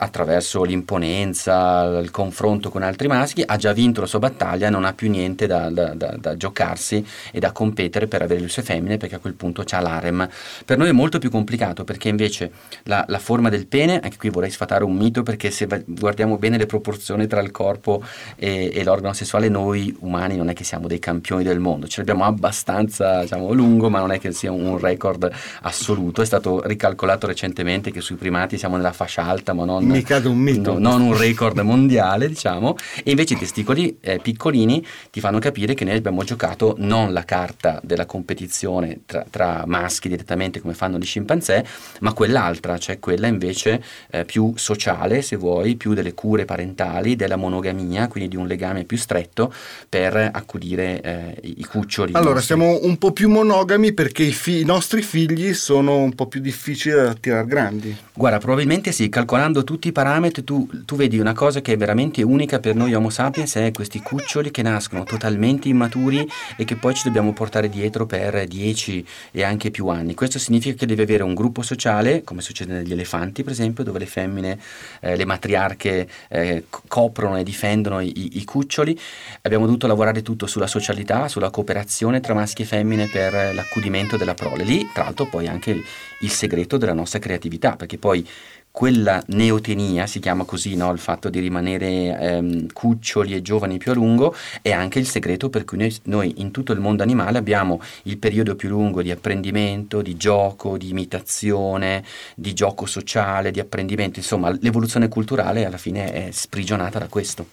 attraverso 0.02 0.64
l'imponenza, 0.64 1.98
il 2.00 2.10
confronto 2.10 2.70
con 2.70 2.82
altri 2.82 3.06
maschi, 3.06 3.42
ha 3.46 3.56
già 3.56 3.72
vinto 3.72 4.00
la 4.00 4.08
sua 4.08 4.18
battaglia, 4.18 4.68
non 4.68 4.84
ha 4.84 4.92
più 4.92 5.08
niente 5.08 5.46
da, 5.46 5.70
da, 5.70 5.94
da, 5.94 6.16
da 6.18 6.36
giocarsi 6.36 7.06
e 7.30 7.38
da 7.38 7.52
competere 7.52 8.08
per 8.08 8.20
avere 8.22 8.40
le 8.40 8.48
sue 8.48 8.62
femmine 8.62 8.96
perché 8.96 9.14
a 9.14 9.18
quel 9.20 9.34
punto 9.34 9.62
c'ha 9.64 9.78
l'harem. 9.80 10.28
Per 10.64 10.76
noi 10.76 10.88
è 10.88 10.92
molto 10.92 11.20
più 11.20 11.30
complicato 11.30 11.84
perché 11.84 12.08
invece 12.08 12.50
la, 12.84 13.04
la, 13.06 13.20
forma 13.20 13.48
del 13.48 13.68
pene, 13.68 14.00
anche 14.00 14.16
qui 14.16 14.28
vorrei 14.28 14.50
sfatare 14.50 14.82
un 14.82 14.96
mito 14.96 15.22
perché 15.22 15.52
se 15.52 15.68
guardiamo 15.86 16.36
bene 16.36 16.58
le 16.58 16.66
proporzioni 16.66 17.28
tra 17.28 17.40
il 17.40 17.52
corpo 17.52 18.02
e, 18.34 18.72
e 18.74 18.82
l'organo 18.82 19.14
sessuale, 19.14 19.48
noi 19.48 19.96
umani 20.00 20.36
non 20.36 20.48
è 20.48 20.52
che 20.52 20.64
siamo 20.64 20.88
dei 20.88 20.98
campioni 20.98 21.44
del 21.44 21.60
mondo, 21.60 21.86
ce 21.86 21.98
l'abbiamo 21.98 22.24
abbastanza 22.24 23.20
diciamo, 23.20 23.52
lungo 23.52 23.88
ma 23.88 24.00
non 24.00 24.10
è 24.10 24.18
che 24.18 24.32
sia 24.32 24.50
un 24.50 24.78
record 24.78 25.30
assoluto, 25.62 26.22
è 26.22 26.26
stato 26.26 26.66
ricalcolato 26.66 27.28
recentemente 27.28 27.92
che 27.92 28.00
sui 28.00 28.16
primati 28.16 28.58
siamo 28.58 28.74
nella 28.74 28.92
fascia 28.92 29.24
alta 29.24 29.52
ma 29.52 29.64
non 29.64 29.91
mi 29.92 30.02
cade 30.02 30.28
un 30.28 30.38
mito. 30.38 30.78
No, 30.78 30.90
non 30.90 31.00
un 31.02 31.16
record 31.16 31.59
mondiale, 31.59 32.28
diciamo, 32.28 32.76
e 33.05 33.11
invece 33.11 33.35
i 33.35 33.38
testicoli 33.38 33.98
eh, 34.00 34.18
piccolini 34.18 34.85
ti 35.11 35.20
fanno 35.20 35.38
capire 35.38 35.74
che 35.74 35.85
noi 35.85 35.96
abbiamo 35.96 36.24
giocato 36.24 36.74
non 36.78 37.12
la 37.12 37.24
carta 37.24 37.81
della 37.83 38.07
competizione 38.07 39.00
tra, 39.07 39.24
tra 39.28 39.64
maschi 39.66 40.09
direttamente 40.09 40.61
come 40.61 40.74
fanno 40.74 40.98
gli 40.98 41.05
scimpanzé, 41.05 41.64
ma 42.00 42.12
quell'altra, 42.12 42.78
cioè 42.78 42.98
quella 42.98 43.26
invece 43.26 43.83
eh, 44.11 44.24
più 44.24 44.52
sociale, 44.57 45.22
se 45.22 45.37
vuoi, 45.37 45.76
più 45.76 45.94
delle 45.94 46.14
cure 46.14 46.44
parentali, 46.44 47.16
della 47.16 47.37
monogamia, 47.37 48.09
quindi 48.09 48.31
di 48.31 48.37
un 48.37 48.46
legame 48.46 48.85
più 48.85 48.96
stretto 48.96 49.52
per 49.88 50.31
accudire 50.33 51.00
eh, 51.00 51.38
i 51.42 51.64
cuccioli. 51.64 52.12
Allora, 52.14 52.40
siamo 52.40 52.81
un 52.83 52.96
po' 52.98 53.12
più 53.12 53.28
monogami 53.28 53.92
perché 53.92 54.22
i, 54.22 54.33
fi- 54.33 54.61
i 54.61 54.64
nostri 54.64 55.02
figli 55.02 55.55
sono 55.55 55.96
un 55.96 56.14
po' 56.14 56.26
più 56.26 56.40
difficili 56.40 56.94
da 56.94 57.14
tirare 57.14 57.46
grandi. 57.46 57.96
Guarda, 58.14 58.38
probabilmente 58.38 58.92
sì, 58.92 59.09
calcolando 59.09 59.64
tutti 59.64 59.82
tutti 59.83 59.99
i 59.99 60.01
parametri 60.05 60.45
tu, 60.45 60.68
tu, 60.85 60.95
vedi 60.95 61.18
una 61.18 61.33
cosa 61.33 61.61
che 61.61 61.73
è 61.73 61.77
veramente 61.77 62.23
unica 62.23 62.61
per 62.61 62.77
noi 62.77 62.95
Homo 62.95 63.11
sapiens, 63.11 63.57
è 63.57 63.73
questi 63.73 64.01
cuccioli 64.01 64.53
che 64.53 64.62
nascono 64.62 65.03
totalmente 65.03 65.68
immaturi 65.68 66.25
e 66.57 66.64
che 66.64 66.77
poi 66.77 66.95
ci 66.95 67.03
dobbiamo 67.03 67.33
portare 67.33 67.68
dietro 67.68 68.07
per 68.07 68.47
10 68.47 69.05
e 69.33 69.42
anche 69.42 69.73
più 69.73 69.88
anni. 69.88 70.14
Questo 70.14 70.38
significa 70.38 70.77
che 70.77 70.87
devi 70.87 71.03
avere 71.03 71.25
un 71.25 71.35
gruppo 71.35 71.62
sociale, 71.62 72.23
come 72.23 72.42
succede 72.42 72.75
negli 72.75 72.92
elefanti 72.92 73.42
per 73.42 73.51
esempio, 73.51 73.83
dove 73.83 73.99
le 73.99 74.07
femmine, 74.07 74.57
eh, 75.01 75.16
le 75.16 75.25
matriarche 75.25 76.09
eh, 76.29 76.66
coprono 76.87 77.37
e 77.37 77.42
difendono 77.42 77.99
i, 77.99 78.38
i 78.38 78.45
cuccioli. 78.45 78.97
Abbiamo 79.40 79.64
dovuto 79.64 79.88
lavorare 79.88 80.23
tutto 80.23 80.47
sulla 80.47 80.68
socialità, 80.68 81.27
sulla 81.27 81.51
cooperazione 81.51 82.21
tra 82.21 82.35
maschi 82.35 82.62
e 82.62 82.66
femmine 82.66 83.09
per 83.09 83.53
l'accudimento 83.53 84.16
della 84.16 84.35
prole. 84.35 84.62
Lì, 84.62 84.88
tra 84.95 85.03
l'altro, 85.03 85.27
poi 85.27 85.49
anche 85.49 85.83
il 86.21 86.31
segreto 86.31 86.77
della 86.77 86.92
nostra 86.92 87.18
creatività, 87.18 87.75
perché 87.75 87.99
poi 87.99 88.25
quella 88.72 89.22
neotenia, 89.28 90.06
si 90.06 90.18
chiama 90.18 90.44
così 90.44 90.74
no? 90.76 90.90
il 90.92 90.98
fatto 90.98 91.28
di 91.28 91.38
rimanere 91.40 92.18
ehm, 92.18 92.72
cuccioli 92.72 93.35
e 93.35 93.42
giovani 93.42 93.76
più 93.76 93.90
a 93.90 93.94
lungo, 93.94 94.35
è 94.62 94.72
anche 94.72 94.98
il 94.98 95.06
segreto 95.06 95.50
per 95.50 95.64
cui 95.64 95.76
noi, 95.76 95.94
noi, 96.04 96.35
in 96.38 96.50
tutto 96.50 96.72
il 96.72 96.80
mondo 96.80 97.02
animale 97.02 97.37
abbiamo 97.37 97.82
il 98.04 98.16
periodo 98.16 98.56
più 98.56 98.70
lungo 98.70 99.02
di 99.02 99.11
apprendimento, 99.11 100.00
di 100.00 100.16
gioco, 100.16 100.78
di 100.78 100.88
imitazione, 100.88 102.02
di 102.35 102.54
gioco 102.54 102.87
sociale, 102.87 103.50
di 103.50 103.61
apprendimento, 103.61 104.18
insomma 104.18 104.50
l'evoluzione 104.58 105.08
culturale 105.08 105.66
alla 105.66 105.76
fine 105.76 106.11
è 106.11 106.30
sprigionata 106.32 106.98
da 106.98 107.08
questo. 107.08 107.46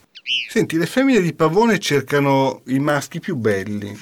Senti, 0.48 0.78
le 0.78 0.86
femmine 0.86 1.20
di 1.20 1.34
pavone 1.34 1.78
cercano 1.78 2.62
i 2.66 2.78
maschi 2.78 3.20
più 3.20 3.36
belli, 3.36 3.94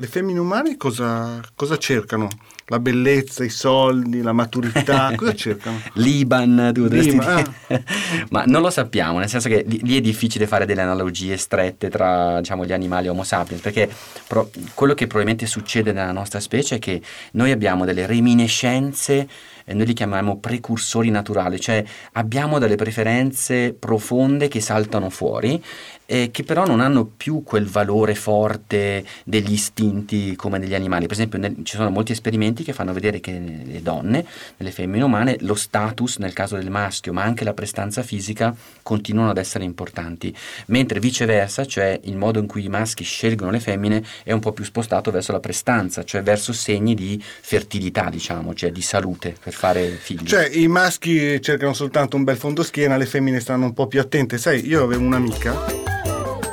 le 0.00 0.06
femmine 0.06 0.38
umane 0.38 0.76
cosa, 0.76 1.40
cosa 1.54 1.76
cercano? 1.76 2.28
La 2.70 2.78
bellezza, 2.78 3.42
i 3.42 3.48
soldi, 3.48 4.22
la 4.22 4.32
maturità, 4.32 5.12
cosa 5.16 5.34
cercano? 5.34 5.80
L'Iban, 5.94 6.70
tu 6.72 6.86
Liban, 6.86 7.44
ah. 7.68 7.82
Ma 8.30 8.44
non 8.46 8.62
lo 8.62 8.70
sappiamo, 8.70 9.18
nel 9.18 9.28
senso 9.28 9.48
che 9.48 9.64
lì 9.66 9.96
è 9.96 10.00
difficile 10.00 10.46
fare 10.46 10.66
delle 10.66 10.82
analogie 10.82 11.36
strette 11.36 11.90
tra 11.90 12.38
diciamo, 12.38 12.64
gli 12.64 12.72
animali 12.72 13.08
Homo 13.08 13.24
sapiens, 13.24 13.60
perché 13.60 13.90
pro- 14.26 14.50
quello 14.74 14.94
che 14.94 15.06
probabilmente 15.06 15.46
succede 15.46 15.92
nella 15.92 16.12
nostra 16.12 16.38
specie 16.38 16.76
è 16.76 16.78
che 16.78 17.02
noi 17.32 17.50
abbiamo 17.50 17.84
delle 17.84 18.06
reminiscenze 18.06 19.28
e 19.64 19.74
noi 19.74 19.86
li 19.86 19.92
chiamiamo 19.92 20.38
precursori 20.38 21.10
naturali, 21.10 21.60
cioè 21.60 21.84
abbiamo 22.12 22.58
delle 22.58 22.76
preferenze 22.76 23.74
profonde 23.76 24.48
che 24.48 24.60
saltano 24.60 25.10
fuori 25.10 25.62
eh, 26.10 26.30
che 26.32 26.42
però 26.42 26.66
non 26.66 26.80
hanno 26.80 27.04
più 27.04 27.44
quel 27.44 27.66
valore 27.66 28.16
forte 28.16 29.04
degli 29.24 29.52
istinti 29.52 30.34
come 30.34 30.58
negli 30.58 30.74
animali. 30.74 31.06
Per 31.06 31.14
esempio 31.14 31.38
nel, 31.38 31.54
ci 31.62 31.76
sono 31.76 31.88
molti 31.88 32.10
esperimenti 32.10 32.64
che 32.64 32.72
fanno 32.72 32.92
vedere 32.92 33.20
che 33.20 33.38
nelle 33.38 33.80
donne, 33.80 34.26
nelle 34.56 34.72
femmine 34.72 35.04
umane, 35.04 35.36
lo 35.42 35.54
status 35.54 36.16
nel 36.16 36.32
caso 36.32 36.56
del 36.56 36.68
maschio, 36.68 37.12
ma 37.12 37.22
anche 37.22 37.44
la 37.44 37.54
prestanza 37.54 38.02
fisica 38.02 38.52
continuano 38.82 39.30
ad 39.30 39.38
essere 39.38 39.62
importanti, 39.62 40.34
mentre 40.66 40.98
viceversa, 40.98 41.64
cioè 41.64 42.00
il 42.02 42.16
modo 42.16 42.40
in 42.40 42.48
cui 42.48 42.64
i 42.64 42.68
maschi 42.68 43.04
scelgono 43.04 43.52
le 43.52 43.60
femmine 43.60 44.02
è 44.24 44.32
un 44.32 44.40
po' 44.40 44.50
più 44.50 44.64
spostato 44.64 45.12
verso 45.12 45.30
la 45.30 45.38
prestanza, 45.38 46.02
cioè 46.02 46.24
verso 46.24 46.52
segni 46.52 46.96
di 46.96 47.22
fertilità, 47.22 48.10
diciamo, 48.10 48.52
cioè 48.54 48.72
di 48.72 48.82
salute 48.82 49.36
per 49.40 49.52
fare 49.52 49.86
figli. 49.90 50.26
Cioè 50.26 50.48
i 50.54 50.66
maschi 50.66 51.40
cercano 51.40 51.72
soltanto 51.72 52.16
un 52.16 52.24
bel 52.24 52.36
fondoschiena, 52.36 52.96
le 52.96 53.06
femmine 53.06 53.38
stanno 53.38 53.66
un 53.66 53.74
po' 53.74 53.86
più 53.86 54.00
attente. 54.00 54.38
Sai, 54.38 54.66
io 54.66 54.82
avevo 54.82 55.04
un'amica 55.04 55.99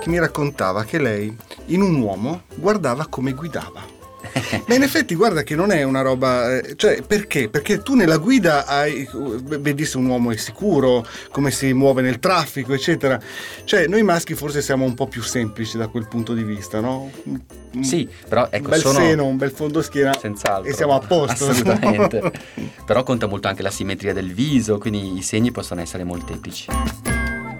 mi 0.08 0.20
raccontava 0.20 0.84
che 0.84 1.00
lei 1.00 1.36
in 1.68 1.82
un 1.82 1.96
uomo 1.96 2.44
guardava 2.56 3.08
come 3.08 3.34
guidava. 3.34 3.96
Ma 4.68 4.76
in 4.76 4.84
effetti 4.84 5.16
guarda 5.16 5.44
che 5.44 5.56
non 5.56 5.72
è 5.72 5.84
una 5.84 6.02
roba, 6.02 6.58
eh, 6.58 6.76
cioè 6.76 7.02
perché? 7.02 7.50
Perché 7.50 7.82
tu 7.82 7.96
nella 7.96 8.18
guida 8.18 8.66
hai, 8.66 9.08
vedi 9.60 9.86
se 9.86 9.98
un 9.98 10.08
uomo 10.08 10.32
è 10.32 10.38
sicuro, 10.38 11.06
come 11.32 11.52
si 11.52 11.72
muove 11.74 12.02
nel 12.02 12.20
traffico, 12.20 12.74
eccetera. 12.74 13.20
Cioè 13.64 13.88
noi 13.88 14.04
maschi 14.04 14.34
forse 14.36 14.62
siamo 14.62 14.86
un 14.86 14.94
po' 14.94 15.08
più 15.08 15.22
semplici 15.22 15.78
da 15.78 15.88
quel 15.88 16.08
punto 16.08 16.34
di 16.34 16.44
vista, 16.44 16.80
no? 16.80 17.12
Sì, 17.82 18.08
però 18.28 18.48
ecco, 18.50 18.66
un 18.66 18.70
bel 18.70 18.80
sono... 18.80 19.00
seno, 19.00 19.26
un 19.26 19.38
bel 19.38 19.52
fondoschiena 19.52 20.18
Senz'altro. 20.18 20.70
e 20.70 20.74
siamo 20.74 20.96
a 20.96 21.00
posto. 21.00 21.50
Assolutamente. 21.50 22.32
però 22.86 23.04
conta 23.04 23.28
molto 23.28 23.48
anche 23.48 23.62
la 23.62 23.72
simmetria 23.72 24.14
del 24.14 24.34
viso, 24.34 24.78
quindi 24.78 25.18
i 25.18 25.22
segni 25.22 25.52
possono 25.52 25.82
essere 25.82 26.04
molteplici. 26.04 26.68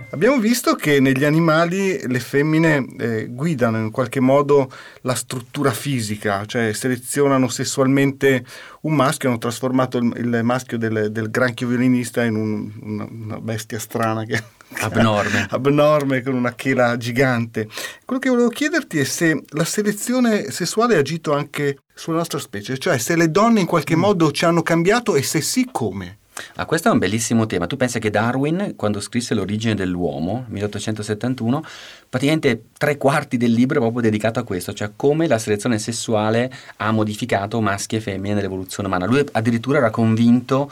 Abbiamo 0.10 0.40
visto 0.40 0.76
che 0.76 1.02
negli 1.02 1.26
animali 1.26 2.08
le 2.08 2.20
femmine 2.22 2.86
eh, 2.98 3.28
guidano 3.28 3.78
in 3.78 3.92
qualche 3.92 4.22
modo 4.22 4.72
la 5.02 5.14
struttura 5.14 5.72
fisica, 5.72 6.46
cioè 6.46 6.72
selezionano 6.72 7.50
sessualmente 7.50 8.46
un 8.82 8.96
maschio, 8.96 9.28
hanno 9.28 9.38
trasformato 9.38 9.98
il, 9.98 10.14
il 10.16 10.40
maschio 10.44 10.78
del, 10.78 11.12
del, 11.12 11.30
granchio 11.30 11.68
violinista 11.68 12.24
in 12.24 12.36
un, 12.36 12.72
una, 12.84 13.08
una, 13.10 13.40
bestia 13.42 13.80
strana 13.80 14.24
che 14.24 14.42
abnorme. 14.80 15.46
abnorme 15.50 16.22
con 16.22 16.36
una 16.36 16.56
chela 16.56 16.96
gigante. 16.96 17.68
Quello 18.06 18.22
che 18.22 18.30
volevo 18.30 18.48
chiederti 18.48 19.00
è 19.00 19.04
se 19.04 19.44
la 19.50 19.66
selezione 19.66 20.52
sessuale 20.52 20.96
ha 20.96 21.00
agito 21.00 21.34
anche 21.34 21.80
sulla 21.94 22.20
nostra 22.20 22.40
specie, 22.40 22.78
cioè 22.78 22.98
se 22.98 23.18
le 23.18 23.30
donne 23.30 23.60
in 23.60 23.66
qualche 23.66 23.98
mm. 23.98 24.00
modo 24.00 24.32
ci 24.32 24.46
hanno 24.46 24.62
cambiato 24.62 25.18
e 25.18 25.22
se 25.22 25.42
sì 25.42 25.68
come. 25.70 26.20
Ah, 26.56 26.66
questo 26.66 26.90
è 26.90 26.92
un 26.92 27.00
bellissimo 27.00 27.46
tema. 27.46 27.68
Tu 27.68 27.78
pensi 27.78 28.00
che 28.00 28.10
Darwin, 28.10 28.74
quando 28.76 29.00
scrisse 29.00 29.34
L'origine 29.34 29.76
dell'uomo, 29.76 30.46
1871, 30.50 31.64
praticamente 32.10 32.64
tre 32.78 32.98
quarti 32.98 33.38
del 33.38 33.52
libro 33.52 33.78
è 33.78 33.82
proprio 33.82 34.02
dedicato 34.02 34.40
a 34.40 34.44
questo, 34.44 34.74
cioè 34.74 34.92
come 34.96 35.28
la 35.28 35.38
selezione 35.38 35.80
sessuale 35.80 36.52
ha 36.78 36.92
modificato 36.92 37.62
maschi 37.62 37.96
e 37.96 38.02
femmine 38.02 38.36
nell'evoluzione 38.36 38.88
umana. 38.88 39.06
Lui 39.06 39.24
addirittura 39.32 39.78
era 39.78 39.90
convinto 39.90 40.72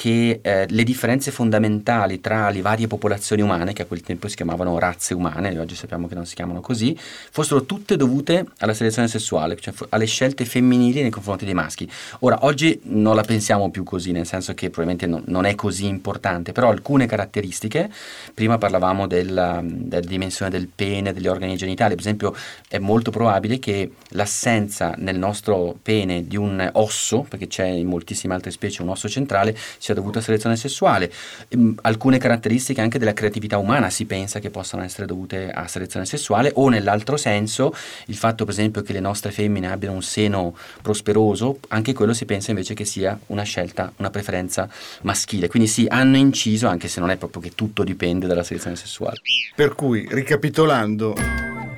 che 0.00 0.40
eh, 0.40 0.64
le 0.66 0.82
differenze 0.82 1.30
fondamentali 1.30 2.22
tra 2.22 2.48
le 2.48 2.62
varie 2.62 2.86
popolazioni 2.86 3.42
umane, 3.42 3.74
che 3.74 3.82
a 3.82 3.84
quel 3.84 4.00
tempo 4.00 4.28
si 4.28 4.36
chiamavano 4.36 4.78
razze 4.78 5.12
umane, 5.12 5.58
oggi 5.58 5.74
sappiamo 5.74 6.08
che 6.08 6.14
non 6.14 6.24
si 6.24 6.34
chiamano 6.34 6.62
così, 6.62 6.96
fossero 6.98 7.66
tutte 7.66 7.98
dovute 7.98 8.46
alla 8.60 8.72
selezione 8.72 9.08
sessuale, 9.08 9.56
cioè 9.56 9.74
alle 9.90 10.06
scelte 10.06 10.46
femminili 10.46 11.02
nei 11.02 11.10
confronti 11.10 11.44
dei 11.44 11.52
maschi. 11.52 11.86
Ora, 12.20 12.46
oggi 12.46 12.80
non 12.84 13.14
la 13.14 13.20
pensiamo 13.20 13.70
più 13.70 13.84
così, 13.84 14.10
nel 14.12 14.24
senso 14.24 14.54
che 14.54 14.70
probabilmente 14.70 15.06
non, 15.06 15.22
non 15.26 15.44
è 15.44 15.54
così 15.54 15.84
importante, 15.84 16.52
però 16.52 16.70
alcune 16.70 17.04
caratteristiche, 17.04 17.90
prima 18.32 18.56
parlavamo 18.56 19.06
della, 19.06 19.60
della 19.62 20.00
dimensione 20.00 20.50
del 20.50 20.66
pene, 20.74 21.12
degli 21.12 21.26
organi 21.26 21.56
genitali, 21.56 21.90
per 21.90 22.04
esempio 22.04 22.34
è 22.68 22.78
molto 22.78 23.10
probabile 23.10 23.58
che 23.58 23.92
l'assenza 24.12 24.94
nel 24.96 25.18
nostro 25.18 25.76
pene 25.82 26.26
di 26.26 26.38
un 26.38 26.70
osso, 26.72 27.26
perché 27.28 27.48
c'è 27.48 27.66
in 27.66 27.86
moltissime 27.86 28.32
altre 28.32 28.50
specie 28.50 28.80
un 28.80 28.88
osso 28.88 29.06
centrale, 29.06 29.54
dovuta 29.94 30.18
a 30.18 30.22
selezione 30.22 30.56
sessuale. 30.56 31.10
Ehm, 31.48 31.76
alcune 31.82 32.18
caratteristiche 32.18 32.80
anche 32.80 32.98
della 32.98 33.12
creatività 33.12 33.58
umana 33.58 33.90
si 33.90 34.04
pensa 34.04 34.38
che 34.38 34.50
possano 34.50 34.82
essere 34.82 35.06
dovute 35.06 35.50
a 35.50 35.66
selezione 35.66 36.06
sessuale 36.06 36.52
o 36.54 36.68
nell'altro 36.68 37.16
senso 37.16 37.74
il 38.06 38.16
fatto 38.16 38.44
per 38.44 38.54
esempio 38.54 38.82
che 38.82 38.92
le 38.92 39.00
nostre 39.00 39.30
femmine 39.30 39.70
abbiano 39.70 39.94
un 39.94 40.02
seno 40.02 40.56
prosperoso, 40.82 41.58
anche 41.68 41.92
quello 41.92 42.12
si 42.12 42.24
pensa 42.24 42.50
invece 42.50 42.74
che 42.74 42.84
sia 42.84 43.18
una 43.26 43.42
scelta, 43.42 43.92
una 43.96 44.10
preferenza 44.10 44.68
maschile. 45.02 45.48
Quindi 45.48 45.68
sì, 45.68 45.86
hanno 45.88 46.16
inciso 46.16 46.68
anche 46.68 46.88
se 46.88 47.00
non 47.00 47.10
è 47.10 47.16
proprio 47.16 47.42
che 47.42 47.52
tutto 47.54 47.84
dipende 47.84 48.26
dalla 48.26 48.42
selezione 48.42 48.76
sessuale. 48.76 49.20
Per 49.54 49.74
cui, 49.74 50.06
ricapitolando, 50.10 51.14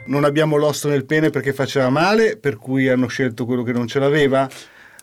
non 0.06 0.24
abbiamo 0.24 0.56
l'osso 0.56 0.88
nel 0.88 1.04
pene 1.04 1.30
perché 1.30 1.52
faceva 1.52 1.88
male, 1.90 2.36
per 2.36 2.56
cui 2.56 2.88
hanno 2.88 3.06
scelto 3.06 3.44
quello 3.44 3.62
che 3.62 3.72
non 3.72 3.86
ce 3.86 3.98
l'aveva. 3.98 4.48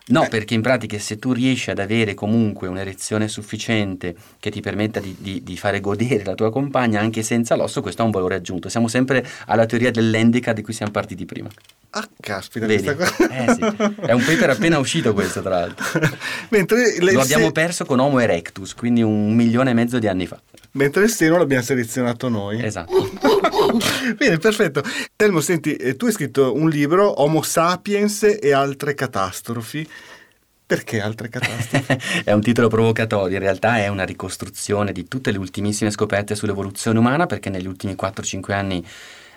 No, 0.07 0.23
eh. 0.23 0.27
perché 0.27 0.55
in 0.55 0.61
pratica 0.61 0.97
se 0.97 1.19
tu 1.19 1.33
riesci 1.33 1.69
ad 1.69 1.79
avere 1.79 2.13
comunque 2.13 2.67
un'erezione 2.67 3.27
sufficiente 3.27 4.15
che 4.39 4.49
ti 4.49 4.59
permetta 4.59 4.99
di, 4.99 5.15
di, 5.19 5.43
di, 5.43 5.57
fare 5.57 5.79
godere 5.79 6.23
la 6.23 6.33
tua 6.33 6.51
compagna 6.51 6.99
anche 6.99 7.21
senza 7.21 7.55
l'osso, 7.55 7.81
questo 7.81 8.01
ha 8.01 8.05
un 8.05 8.11
valore 8.11 8.35
aggiunto. 8.35 8.69
Siamo 8.69 8.87
sempre 8.87 9.25
alla 9.45 9.65
teoria 9.65 9.91
dell'endica 9.91 10.53
di 10.53 10.63
cui 10.63 10.73
siamo 10.73 10.91
partiti 10.91 11.25
prima. 11.25 11.49
Ah, 11.91 12.07
caspita, 12.19 12.65
Vedi? 12.65 12.93
questa. 12.93 13.29
Eh 13.29 13.53
sì. 13.53 13.61
È 14.01 14.11
un 14.11 14.23
paper 14.23 14.51
appena 14.51 14.77
uscito 14.77 15.13
questo, 15.13 15.41
tra 15.41 15.59
l'altro. 15.59 15.85
Mentre 16.49 16.99
Lo 16.99 17.21
abbiamo 17.21 17.45
se... 17.45 17.51
perso 17.51 17.85
con 17.85 17.99
Homo 17.99 18.19
erectus, 18.19 18.73
quindi 18.75 19.01
un 19.01 19.33
milione 19.33 19.71
e 19.71 19.73
mezzo 19.73 19.97
di 19.97 20.07
anni 20.07 20.27
fa. 20.27 20.39
Mentre 20.71 21.03
il 21.03 21.09
seno 21.09 21.37
l'abbiamo 21.37 21.63
selezionato 21.63 22.29
noi. 22.29 22.63
Esatto. 22.63 23.09
Bene, 24.17 24.37
perfetto. 24.37 24.83
Telmo, 25.15 25.41
senti, 25.41 25.75
eh, 25.75 25.95
tu 25.95 26.05
hai 26.05 26.11
scritto 26.11 26.53
un 26.53 26.69
libro, 26.69 27.21
Homo 27.21 27.41
sapiens 27.41 28.37
e 28.39 28.53
altre 28.53 28.93
catastrofi. 28.93 29.87
Perché 30.65 31.01
altre 31.01 31.29
catastrofi? 31.29 31.97
è 32.23 32.31
un 32.31 32.41
titolo 32.41 32.67
provocatorio, 32.67 33.37
in 33.37 33.41
realtà 33.41 33.79
è 33.79 33.87
una 33.87 34.03
ricostruzione 34.03 34.91
di 34.91 35.07
tutte 35.07 35.31
le 35.31 35.39
ultimissime 35.39 35.89
scoperte 35.89 36.35
sull'evoluzione 36.35 36.99
umana, 36.99 37.25
perché 37.25 37.49
negli 37.49 37.65
ultimi 37.65 37.95
4-5 37.99 38.51
anni 38.51 38.85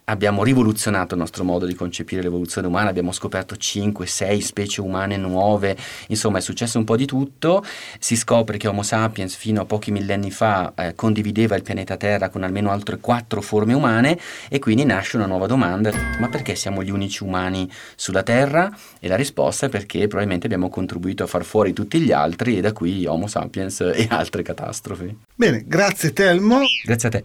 abbiamo 0.05 0.43
rivoluzionato 0.43 1.15
il 1.15 1.21
nostro 1.21 1.45
modo 1.45 1.67
di 1.67 1.75
concepire 1.75 2.23
l'evoluzione 2.23 2.67
umana, 2.67 2.91
abbiamo 2.91 3.13
scoperto 3.13 3.55
5-6 3.55 4.39
specie 4.41 4.81
umane 4.81 5.17
nuove, 5.17 5.77
insomma 6.09 6.39
è 6.39 6.41
successo 6.41 6.79
un 6.79 6.85
po' 6.85 6.97
di 6.97 7.07
tutto, 7.07 7.65
si 7.99 8.17
scopre 8.17 8.57
che 8.57 8.69
Homo 8.69 8.83
sapiens 8.83 9.35
fino 9.35 9.61
a 9.61 9.65
pochi 9.65 9.91
millenni 9.91 10.31
fa 10.31 10.73
eh, 10.77 10.95
condivideva 10.95 11.57
il 11.57 11.63
pianeta 11.63 11.97
Terra 11.97 12.29
con 12.29 12.43
almeno 12.43 12.71
altre 12.71 12.99
4 12.99 13.41
forme 13.41 13.75
umane 13.75 14.19
e 14.49 14.59
quindi 14.59 14.85
nasce 14.85 15.17
una 15.17 15.27
nuova 15.27 15.47
domanda, 15.47 15.93
ma 16.19 16.29
perché 16.29 16.55
siamo 16.55 16.83
gli 16.83 16.91
unici 16.91 17.23
umani 17.23 17.71
sulla 17.95 18.23
Terra? 18.23 18.75
E 18.99 19.09
la 19.09 19.17
risposta 19.17 19.67
è 19.67 19.69
perché 19.69 20.07
probabilmente 20.07 20.47
abbiamo 20.47 20.69
contribuito 20.69 21.23
a 21.23 21.27
far 21.27 21.45
fuori 21.45 21.73
tutti 21.73 22.01
gli 22.01 22.13
altri 22.13 22.59
e 22.59 22.61
da 22.61 22.73
qui 22.73 23.07
Homo 23.07 23.27
sapiens 23.27 23.81
e 23.81 24.07
altre 24.11 24.43
catastrofi. 24.43 25.17
Bene, 25.35 25.65
grazie 25.67 26.13
Telmo. 26.13 26.61
Grazie 26.85 27.09
a 27.09 27.11
te. 27.11 27.25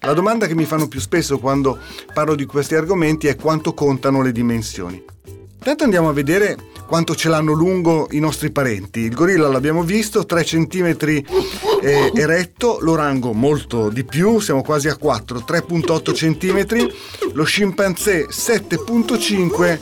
La 0.00 0.14
domanda 0.14 0.46
che 0.46 0.54
mi 0.54 0.64
fanno 0.64 0.88
più 0.88 1.00
spesso 1.00 1.38
quando 1.38 1.78
parlo 2.12 2.34
di 2.34 2.46
questi 2.46 2.74
argomenti 2.74 3.26
è 3.26 3.36
quanto 3.36 3.74
contano 3.74 4.22
le 4.22 4.32
dimensioni. 4.32 5.04
Intanto 5.60 5.84
andiamo 5.84 6.08
a 6.08 6.14
vedere 6.14 6.56
quanto 6.86 7.14
ce 7.14 7.28
l'hanno 7.28 7.52
lungo 7.52 8.08
i 8.12 8.18
nostri 8.18 8.50
parenti. 8.50 9.00
Il 9.00 9.14
gorilla 9.14 9.46
l'abbiamo 9.46 9.82
visto, 9.82 10.24
3 10.24 10.42
cm 10.42 10.96
eh, 11.82 12.10
eretto, 12.14 12.78
l'orango 12.80 13.34
molto 13.34 13.90
di 13.90 14.04
più, 14.04 14.40
siamo 14.40 14.62
quasi 14.62 14.88
a 14.88 14.96
4, 14.96 15.44
3.8 15.46 16.12
cm, 16.14 17.32
lo 17.34 17.44
scimpanzé 17.44 18.26
7.5 18.26 19.78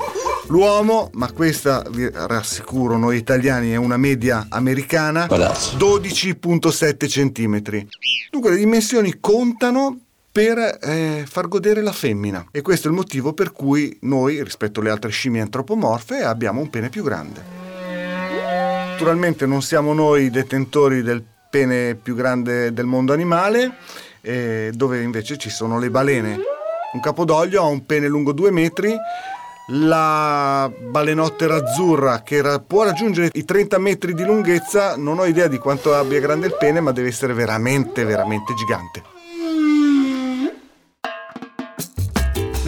L'uomo, 0.49 1.11
ma 1.13 1.31
questa 1.31 1.85
vi 1.91 2.09
rassicuro 2.11 2.97
noi 2.97 3.19
italiani 3.19 3.73
è 3.73 3.77
una 3.77 3.99
media 3.99 4.47
americana, 4.49 5.27
12.7 5.27 7.07
cm. 7.07 7.87
Dunque 8.31 8.51
le 8.51 8.57
dimensioni 8.57 9.19
contano 9.21 10.08
per 10.39 10.79
eh, 10.81 11.25
far 11.27 11.49
godere 11.49 11.83
la 11.83 11.91
femmina 11.91 12.47
e 12.53 12.63
questo 12.63 12.87
è 12.87 12.91
il 12.93 12.97
motivo 12.97 13.33
per 13.33 13.51
cui 13.51 13.99
noi 14.03 14.41
rispetto 14.45 14.79
alle 14.79 14.91
altre 14.91 15.11
scimmie 15.11 15.41
antropomorfe 15.41 16.23
abbiamo 16.23 16.61
un 16.61 16.71
pene 16.71 16.91
più 16.91 17.03
grande. 17.03 17.43
Naturalmente 18.93 19.47
non 19.47 19.63
siamo 19.63 19.93
noi 19.95 20.31
detentori 20.31 21.03
del 21.03 21.25
pene 21.51 21.97
più 21.97 22.15
grande 22.15 22.73
del 22.73 22.87
mondo 22.87 23.13
animale, 23.13 23.79
eh, 24.21 24.71
dove 24.73 25.03
invece 25.03 25.39
ci 25.39 25.51
sono 25.51 25.77
le 25.81 25.91
balene. 25.91 26.39
Un 26.93 27.01
capodoglio 27.01 27.61
ha 27.61 27.67
un 27.67 27.85
pene 27.85 28.07
lungo 28.07 28.31
2 28.31 28.53
metri 28.53 28.95
la 29.71 30.71
balenottera 30.89 31.57
azzurra 31.57 32.23
che 32.23 32.41
ra- 32.43 32.61
può 32.61 32.85
raggiungere 32.85 33.31
i 33.33 33.45
30 33.45 33.77
metri 33.79 34.15
di 34.15 34.23
lunghezza, 34.23 34.97
non 34.97 35.19
ho 35.19 35.25
idea 35.25 35.49
di 35.49 35.59
quanto 35.59 35.97
abbia 35.97 36.21
grande 36.21 36.47
il 36.47 36.57
pene, 36.57 36.79
ma 36.79 36.93
deve 36.93 37.09
essere 37.09 37.33
veramente, 37.33 38.05
veramente 38.05 38.55
gigante. 38.55 39.18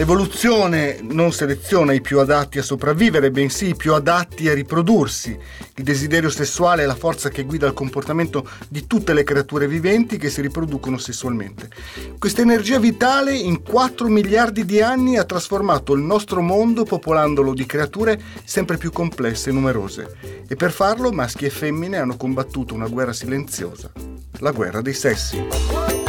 L'evoluzione 0.01 0.97
non 1.03 1.31
seleziona 1.31 1.93
i 1.93 2.01
più 2.01 2.17
adatti 2.17 2.57
a 2.57 2.63
sopravvivere, 2.63 3.29
bensì 3.29 3.67
i 3.67 3.75
più 3.75 3.93
adatti 3.93 4.49
a 4.49 4.53
riprodursi. 4.55 5.37
Il 5.75 5.83
desiderio 5.83 6.31
sessuale 6.31 6.81
è 6.81 6.85
la 6.87 6.95
forza 6.95 7.29
che 7.29 7.43
guida 7.43 7.67
il 7.67 7.73
comportamento 7.73 8.49
di 8.67 8.87
tutte 8.87 9.13
le 9.13 9.23
creature 9.23 9.67
viventi 9.67 10.17
che 10.17 10.31
si 10.31 10.41
riproducono 10.41 10.97
sessualmente. 10.97 11.69
Questa 12.17 12.41
energia 12.41 12.79
vitale 12.79 13.37
in 13.37 13.61
4 13.61 14.07
miliardi 14.07 14.65
di 14.65 14.81
anni 14.81 15.19
ha 15.19 15.23
trasformato 15.23 15.93
il 15.93 16.01
nostro 16.01 16.41
mondo 16.41 16.83
popolandolo 16.83 17.53
di 17.53 17.67
creature 17.67 18.19
sempre 18.43 18.77
più 18.77 18.91
complesse 18.91 19.51
e 19.51 19.53
numerose. 19.53 20.17
E 20.47 20.55
per 20.55 20.71
farlo 20.71 21.11
maschi 21.11 21.45
e 21.45 21.51
femmine 21.51 21.97
hanno 21.97 22.17
combattuto 22.17 22.73
una 22.73 22.87
guerra 22.87 23.13
silenziosa, 23.13 23.91
la 24.39 24.49
guerra 24.49 24.81
dei 24.81 24.95
sessi. 24.95 26.00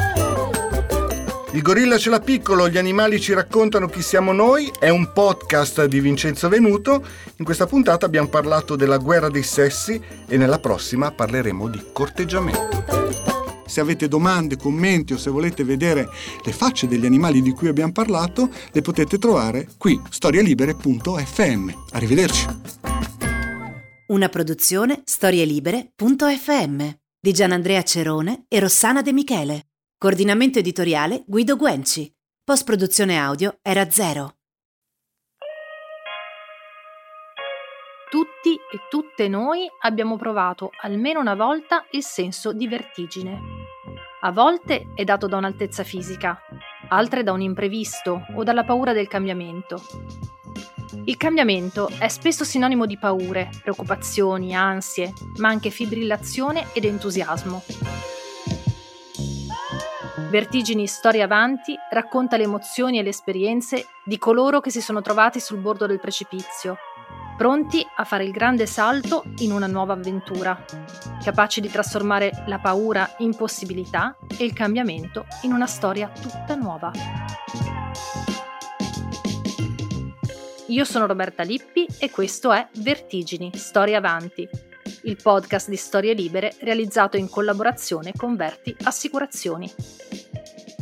Il 1.55 1.61
gorilla 1.61 1.98
ce 1.98 2.09
l'ha 2.09 2.20
piccolo, 2.20 2.66
gli 2.70 2.78
animali 2.78 3.20
ci 3.20 3.34
raccontano 3.34 3.86
chi 3.86 4.00
siamo 4.00 4.32
noi, 4.32 4.72
è 4.78 4.88
un 4.88 5.12
podcast 5.12 5.84
di 5.84 6.00
Vincenzo 6.00 6.48
Venuto. 6.48 7.05
In 7.36 7.44
questa 7.44 7.66
puntata 7.66 8.07
abbiamo 8.07 8.28
parlato 8.28 8.74
della 8.74 8.96
guerra 8.96 9.28
dei 9.28 9.42
sessi 9.42 10.00
e 10.26 10.38
nella 10.38 10.59
prossima 10.59 11.11
parleremo 11.11 11.68
di 11.68 11.84
corteggiamento. 11.92 12.84
Se 13.66 13.80
avete 13.80 14.09
domande, 14.09 14.57
commenti 14.57 15.12
o 15.12 15.18
se 15.18 15.28
volete 15.28 15.62
vedere 15.62 16.09
le 16.42 16.53
facce 16.53 16.88
degli 16.88 17.05
animali 17.05 17.42
di 17.42 17.53
cui 17.53 17.68
abbiamo 17.68 17.92
parlato, 17.92 18.48
le 18.72 18.80
potete 18.80 19.18
trovare 19.18 19.68
qui, 19.76 20.00
storialibere.fm. 20.09 21.70
Arrivederci. 21.90 22.46
Una 24.07 24.28
produzione 24.30 25.03
storielibere.fm 25.05 26.90
di 27.20 27.32
Gianandrea 27.32 27.82
Cerone 27.82 28.46
e 28.48 28.59
Rossana 28.59 29.03
De 29.03 29.12
Michele. 29.12 29.66
Coordinamento 30.03 30.59
editoriale 30.59 31.22
Guido 31.28 31.55
Guenci. 31.55 32.12
Post 32.42 32.64
produzione 32.64 33.18
audio 33.18 33.59
era 33.62 33.88
zero. 33.88 34.34
Tutti 38.11 38.53
e 38.53 38.80
tutte 38.90 39.28
noi 39.28 39.64
abbiamo 39.82 40.16
provato 40.16 40.70
almeno 40.80 41.20
una 41.20 41.36
volta 41.36 41.86
il 41.92 42.03
senso 42.03 42.53
di 42.53 42.66
vertigine. 42.66 43.38
A 44.22 44.32
volte 44.32 44.86
è 44.96 45.05
dato 45.05 45.28
da 45.28 45.36
un'altezza 45.36 45.84
fisica, 45.84 46.36
altre 46.88 47.22
da 47.22 47.30
un 47.30 47.40
imprevisto 47.40 48.26
o 48.34 48.42
dalla 48.42 48.64
paura 48.64 48.92
del 48.92 49.07
cambiamento. 49.07 49.80
Il 51.05 51.16
cambiamento 51.16 51.88
è 52.00 52.09
spesso 52.09 52.42
sinonimo 52.42 52.86
di 52.86 52.98
paure, 52.98 53.50
preoccupazioni, 53.62 54.53
ansie, 54.53 55.12
ma 55.36 55.50
anche 55.50 55.70
fibrillazione 55.70 56.70
ed 56.72 56.86
entusiasmo. 56.86 57.62
Vertigini 60.33 60.87
Storia 60.87 61.24
Avanti 61.24 61.76
racconta 61.91 62.39
le 62.39 62.45
emozioni 62.45 62.99
e 62.99 63.03
le 63.03 63.11
esperienze 63.11 63.89
di 64.03 64.16
coloro 64.16 64.61
che 64.61 64.70
si 64.70 64.80
sono 64.80 65.03
trovati 65.03 65.39
sul 65.39 65.59
bordo 65.59 65.87
del 65.87 66.01
precipizio, 66.01 66.78
pronti 67.37 67.87
a 67.97 68.05
fare 68.05 68.24
il 68.24 68.30
grande 68.30 68.64
salto 68.64 69.24
in 69.41 69.53
una 69.53 69.66
nuova 69.66 69.93
avventura, 69.93 70.64
capaci 71.22 71.61
di 71.61 71.68
trasformare 71.68 72.45
la 72.47 72.59
paura 72.59 73.16
in 73.18 73.37
possibilità 73.37 74.16
e 74.39 74.45
il 74.45 74.55
cambiamento 74.55 75.26
in 75.43 75.53
una 75.53 75.66
storia 75.66 76.09
tutta 76.09 76.55
nuova. 76.55 76.91
Io 80.68 80.85
sono 80.85 81.05
Roberta 81.05 81.43
Lippi 81.43 81.87
e 81.99 82.11
questo 82.11 82.53
è 82.53 82.66
Vertigini 82.76 83.51
Storia 83.55 83.99
Avanti, 83.99 84.49
il 85.03 85.16
podcast 85.20 85.68
di 85.68 85.76
storie 85.76 86.14
libere 86.14 86.55
realizzato 86.61 87.16
in 87.16 87.28
collaborazione 87.28 88.12
con 88.16 88.37
Verti 88.37 88.74
Assicurazioni. 88.83 89.70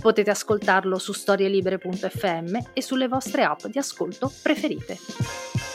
Potete 0.00 0.30
ascoltarlo 0.30 0.98
su 0.98 1.12
storielibere.fm 1.12 2.58
e 2.72 2.82
sulle 2.82 3.08
vostre 3.08 3.44
app 3.44 3.66
di 3.66 3.78
ascolto 3.78 4.32
preferite. 4.42 5.69